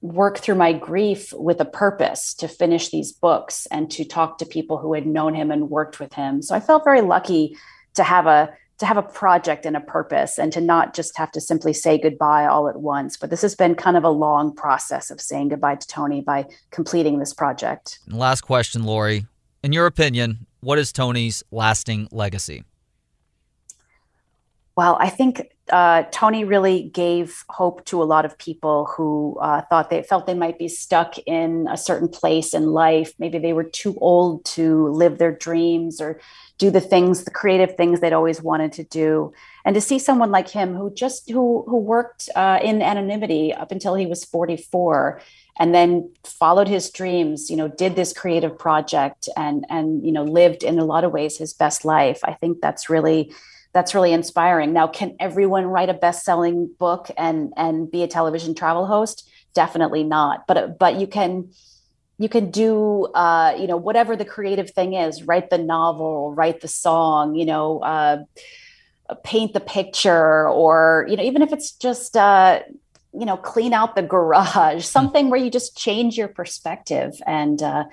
work 0.00 0.38
through 0.38 0.56
my 0.56 0.72
grief 0.72 1.32
with 1.34 1.60
a 1.60 1.64
purpose 1.64 2.34
to 2.34 2.48
finish 2.48 2.88
these 2.88 3.12
books 3.12 3.66
and 3.70 3.90
to 3.92 4.04
talk 4.04 4.38
to 4.38 4.46
people 4.46 4.78
who 4.78 4.94
had 4.94 5.06
known 5.06 5.34
him 5.34 5.50
and 5.50 5.70
worked 5.70 6.00
with 6.00 6.14
him. 6.14 6.42
So, 6.42 6.54
I 6.54 6.60
felt 6.60 6.84
very 6.84 7.02
lucky 7.02 7.56
to 7.94 8.02
have 8.02 8.26
a 8.26 8.52
to 8.80 8.86
have 8.86 8.96
a 8.96 9.02
project 9.02 9.66
and 9.66 9.76
a 9.76 9.80
purpose 9.80 10.38
and 10.38 10.52
to 10.52 10.60
not 10.60 10.94
just 10.94 11.16
have 11.16 11.30
to 11.32 11.40
simply 11.40 11.72
say 11.72 11.98
goodbye 11.98 12.46
all 12.46 12.68
at 12.68 12.80
once. 12.80 13.16
But 13.16 13.30
this 13.30 13.42
has 13.42 13.54
been 13.54 13.74
kind 13.74 13.96
of 13.96 14.04
a 14.04 14.10
long 14.10 14.54
process 14.54 15.10
of 15.10 15.20
saying 15.20 15.50
goodbye 15.50 15.76
to 15.76 15.86
Tony 15.86 16.22
by 16.22 16.46
completing 16.70 17.18
this 17.18 17.34
project. 17.34 17.98
And 18.06 18.18
Last 18.18 18.40
question, 18.40 18.84
Laurie. 18.84 19.26
In 19.62 19.72
your 19.72 19.84
opinion, 19.84 20.46
what 20.60 20.78
is 20.78 20.92
Tony's 20.92 21.42
lasting 21.50 22.08
legacy? 22.10 22.64
Well, 24.80 24.96
I 24.98 25.10
think 25.10 25.52
uh, 25.70 26.04
Tony 26.10 26.42
really 26.42 26.84
gave 26.84 27.44
hope 27.50 27.84
to 27.84 28.02
a 28.02 28.08
lot 28.14 28.24
of 28.24 28.38
people 28.38 28.86
who 28.86 29.38
uh, 29.42 29.60
thought 29.68 29.90
they 29.90 30.02
felt 30.02 30.24
they 30.24 30.32
might 30.32 30.58
be 30.58 30.68
stuck 30.68 31.18
in 31.26 31.68
a 31.70 31.76
certain 31.76 32.08
place 32.08 32.54
in 32.54 32.68
life. 32.68 33.12
Maybe 33.18 33.38
they 33.38 33.52
were 33.52 33.64
too 33.64 33.94
old 34.00 34.42
to 34.56 34.88
live 34.88 35.18
their 35.18 35.32
dreams 35.32 36.00
or 36.00 36.18
do 36.56 36.70
the 36.70 36.80
things, 36.80 37.24
the 37.24 37.30
creative 37.30 37.76
things 37.76 38.00
they'd 38.00 38.14
always 38.14 38.40
wanted 38.40 38.72
to 38.72 38.84
do. 38.84 39.34
And 39.66 39.74
to 39.74 39.82
see 39.82 39.98
someone 39.98 40.30
like 40.30 40.48
him 40.48 40.74
who 40.74 40.90
just 40.94 41.28
who 41.28 41.62
who 41.68 41.76
worked 41.76 42.30
uh, 42.34 42.60
in 42.62 42.80
anonymity 42.80 43.52
up 43.52 43.72
until 43.72 43.94
he 43.96 44.06
was 44.06 44.24
44 44.24 45.20
and 45.58 45.74
then 45.74 46.10
followed 46.24 46.68
his 46.68 46.88
dreams 46.88 47.50
you 47.50 47.56
know 47.56 47.68
did 47.68 47.96
this 47.96 48.14
creative 48.14 48.58
project 48.58 49.28
and 49.36 49.66
and 49.68 50.06
you 50.06 50.12
know 50.12 50.24
lived 50.24 50.62
in 50.62 50.78
a 50.78 50.86
lot 50.86 51.04
of 51.04 51.12
ways 51.12 51.36
his 51.36 51.52
best 51.52 51.84
life 51.84 52.20
i 52.24 52.32
think 52.32 52.62
that's 52.62 52.88
really 52.88 53.30
that's 53.72 53.94
really 53.94 54.12
inspiring. 54.12 54.72
Now 54.72 54.86
can 54.88 55.16
everyone 55.20 55.66
write 55.66 55.88
a 55.88 55.94
best-selling 55.94 56.70
book 56.78 57.10
and 57.16 57.52
and 57.56 57.90
be 57.90 58.02
a 58.02 58.08
television 58.08 58.54
travel 58.54 58.86
host? 58.86 59.28
Definitely 59.54 60.04
not 60.04 60.46
but 60.46 60.78
but 60.78 60.96
you 61.00 61.06
can 61.06 61.50
you 62.20 62.28
can 62.28 62.50
do 62.50 63.06
uh, 63.14 63.56
you 63.58 63.66
know 63.66 63.78
whatever 63.78 64.14
the 64.14 64.26
creative 64.26 64.70
thing 64.70 64.92
is 64.92 65.22
write 65.24 65.48
the 65.48 65.58
novel 65.58 66.32
write 66.34 66.60
the 66.60 66.68
song 66.68 67.34
you 67.34 67.46
know 67.46 67.80
uh, 67.80 68.22
paint 69.24 69.54
the 69.54 69.60
picture 69.60 70.48
or 70.48 71.06
you 71.08 71.16
know 71.16 71.22
even 71.22 71.42
if 71.42 71.52
it's 71.52 71.72
just 71.72 72.16
uh, 72.16 72.60
you 73.18 73.24
know 73.24 73.38
clean 73.38 73.72
out 73.72 73.96
the 73.96 74.02
garage 74.14 74.84
something 74.84 75.30
where 75.30 75.40
you 75.40 75.50
just 75.50 75.76
change 75.76 76.16
your 76.16 76.28
perspective 76.28 77.20
and 77.26 77.62
uh, 77.62 77.84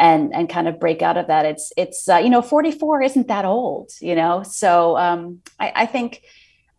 and 0.00 0.34
and 0.34 0.48
kind 0.48 0.66
of 0.66 0.80
break 0.80 1.02
out 1.02 1.16
of 1.16 1.28
that. 1.28 1.44
It's 1.44 1.72
it's 1.76 2.08
uh, 2.08 2.16
you 2.16 2.30
know 2.30 2.42
44 2.42 3.02
isn't 3.02 3.28
that 3.28 3.44
old 3.44 3.92
you 4.00 4.14
know? 4.16 4.42
So 4.42 4.96
um, 4.96 5.40
I, 5.60 5.72
I 5.76 5.86
think 5.86 6.22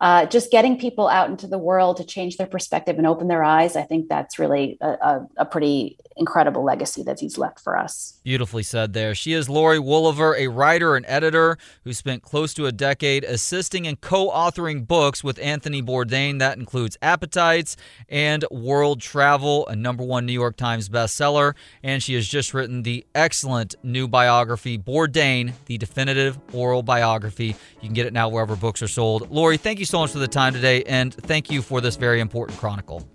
uh, 0.00 0.26
just 0.26 0.50
getting 0.50 0.76
people 0.76 1.06
out 1.06 1.30
into 1.30 1.46
the 1.46 1.58
world 1.58 1.96
to 1.96 2.04
change 2.04 2.36
their 2.36 2.46
perspective 2.46 2.98
and 2.98 3.06
open 3.06 3.28
their 3.28 3.44
eyes, 3.44 3.76
I 3.76 3.82
think 3.82 4.08
that's 4.08 4.36
really 4.36 4.76
a, 4.80 4.88
a, 4.88 5.26
a, 5.36 5.44
pretty 5.44 5.96
incredible 6.16 6.64
legacy 6.64 7.02
that 7.02 7.20
he's 7.20 7.38
left 7.38 7.60
for 7.60 7.76
us. 7.76 8.20
Beautifully 8.24 8.62
said 8.62 8.92
there. 8.92 9.14
She 9.14 9.32
is 9.32 9.48
Laurie 9.48 9.78
Woolever, 9.78 10.36
a 10.36 10.48
writer 10.48 10.96
and 10.96 11.04
editor 11.08 11.58
who 11.84 11.92
spent 11.92 12.22
close 12.22 12.54
to 12.54 12.66
a 12.66 12.72
decade 12.72 13.24
assisting 13.24 13.86
and 13.86 14.00
co 14.00 14.30
authoring 14.30 14.86
books 14.86 15.22
with 15.22 15.38
Anthony 15.40 15.82
Bourdain. 15.82 16.38
That 16.38 16.58
includes 16.58 16.96
Appetites 17.02 17.76
and 18.08 18.44
World 18.50 19.00
Travel, 19.00 19.66
a 19.68 19.76
number 19.76 20.04
one 20.04 20.26
New 20.26 20.32
York 20.32 20.56
Times 20.56 20.88
bestseller. 20.88 21.54
And 21.82 22.02
she 22.02 22.14
has 22.14 22.26
just 22.26 22.54
written 22.54 22.82
the 22.82 23.06
excellent 23.14 23.74
new 23.82 24.08
biography, 24.08 24.78
Bourdain, 24.78 25.52
the 25.66 25.78
definitive 25.78 26.38
oral 26.52 26.82
biography. 26.82 27.56
You 27.80 27.88
can 27.88 27.94
get 27.94 28.06
it 28.06 28.12
now 28.12 28.28
wherever 28.28 28.56
books 28.56 28.82
are 28.82 28.88
sold. 28.88 29.30
Laurie, 29.30 29.56
thank 29.56 29.78
you 29.78 29.84
so 29.84 29.98
much 29.98 30.10
for 30.10 30.18
the 30.18 30.28
time 30.28 30.52
today, 30.52 30.82
and 30.84 31.14
thank 31.14 31.50
you 31.50 31.62
for 31.62 31.80
this 31.80 31.96
very 31.96 32.20
important 32.20 32.58
chronicle. 32.58 33.06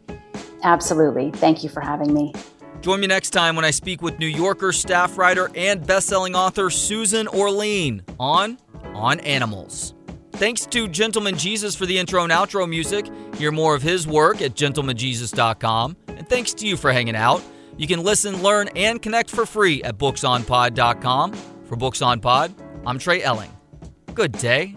Absolutely. 0.63 1.31
Thank 1.31 1.63
you 1.63 1.69
for 1.69 1.81
having 1.81 2.13
me. 2.13 2.33
Join 2.81 2.99
me 2.99 3.07
next 3.07 3.31
time 3.31 3.55
when 3.55 3.65
I 3.65 3.71
speak 3.71 4.01
with 4.01 4.19
New 4.19 4.27
Yorker 4.27 4.71
staff 4.71 5.17
writer 5.17 5.49
and 5.55 5.85
best-selling 5.85 6.35
author 6.35 6.69
Susan 6.69 7.27
Orlean 7.27 8.03
on 8.19 8.57
On 8.93 9.19
Animals. 9.21 9.93
Thanks 10.33 10.65
to 10.67 10.87
Gentleman 10.87 11.35
Jesus 11.37 11.75
for 11.75 11.85
the 11.87 11.97
intro 11.97 12.23
and 12.23 12.31
outro 12.31 12.69
music. 12.69 13.07
Hear 13.35 13.51
more 13.51 13.75
of 13.75 13.81
his 13.81 14.07
work 14.07 14.41
at 14.41 14.53
gentlemanjesus.com. 14.53 15.97
And 16.09 16.29
thanks 16.29 16.53
to 16.55 16.67
you 16.67 16.77
for 16.77 16.91
hanging 16.91 17.15
out. 17.15 17.41
You 17.75 17.87
can 17.87 18.03
listen, 18.03 18.43
learn, 18.43 18.69
and 18.75 19.01
connect 19.01 19.29
for 19.29 19.45
free 19.45 19.81
at 19.83 19.97
booksonpod.com. 19.97 21.33
For 21.65 21.75
Books 21.75 22.01
on 22.01 22.19
Pod, 22.19 22.53
I'm 22.85 22.97
Trey 22.99 23.21
Elling. 23.23 23.51
Good 24.13 24.31
day. 24.33 24.75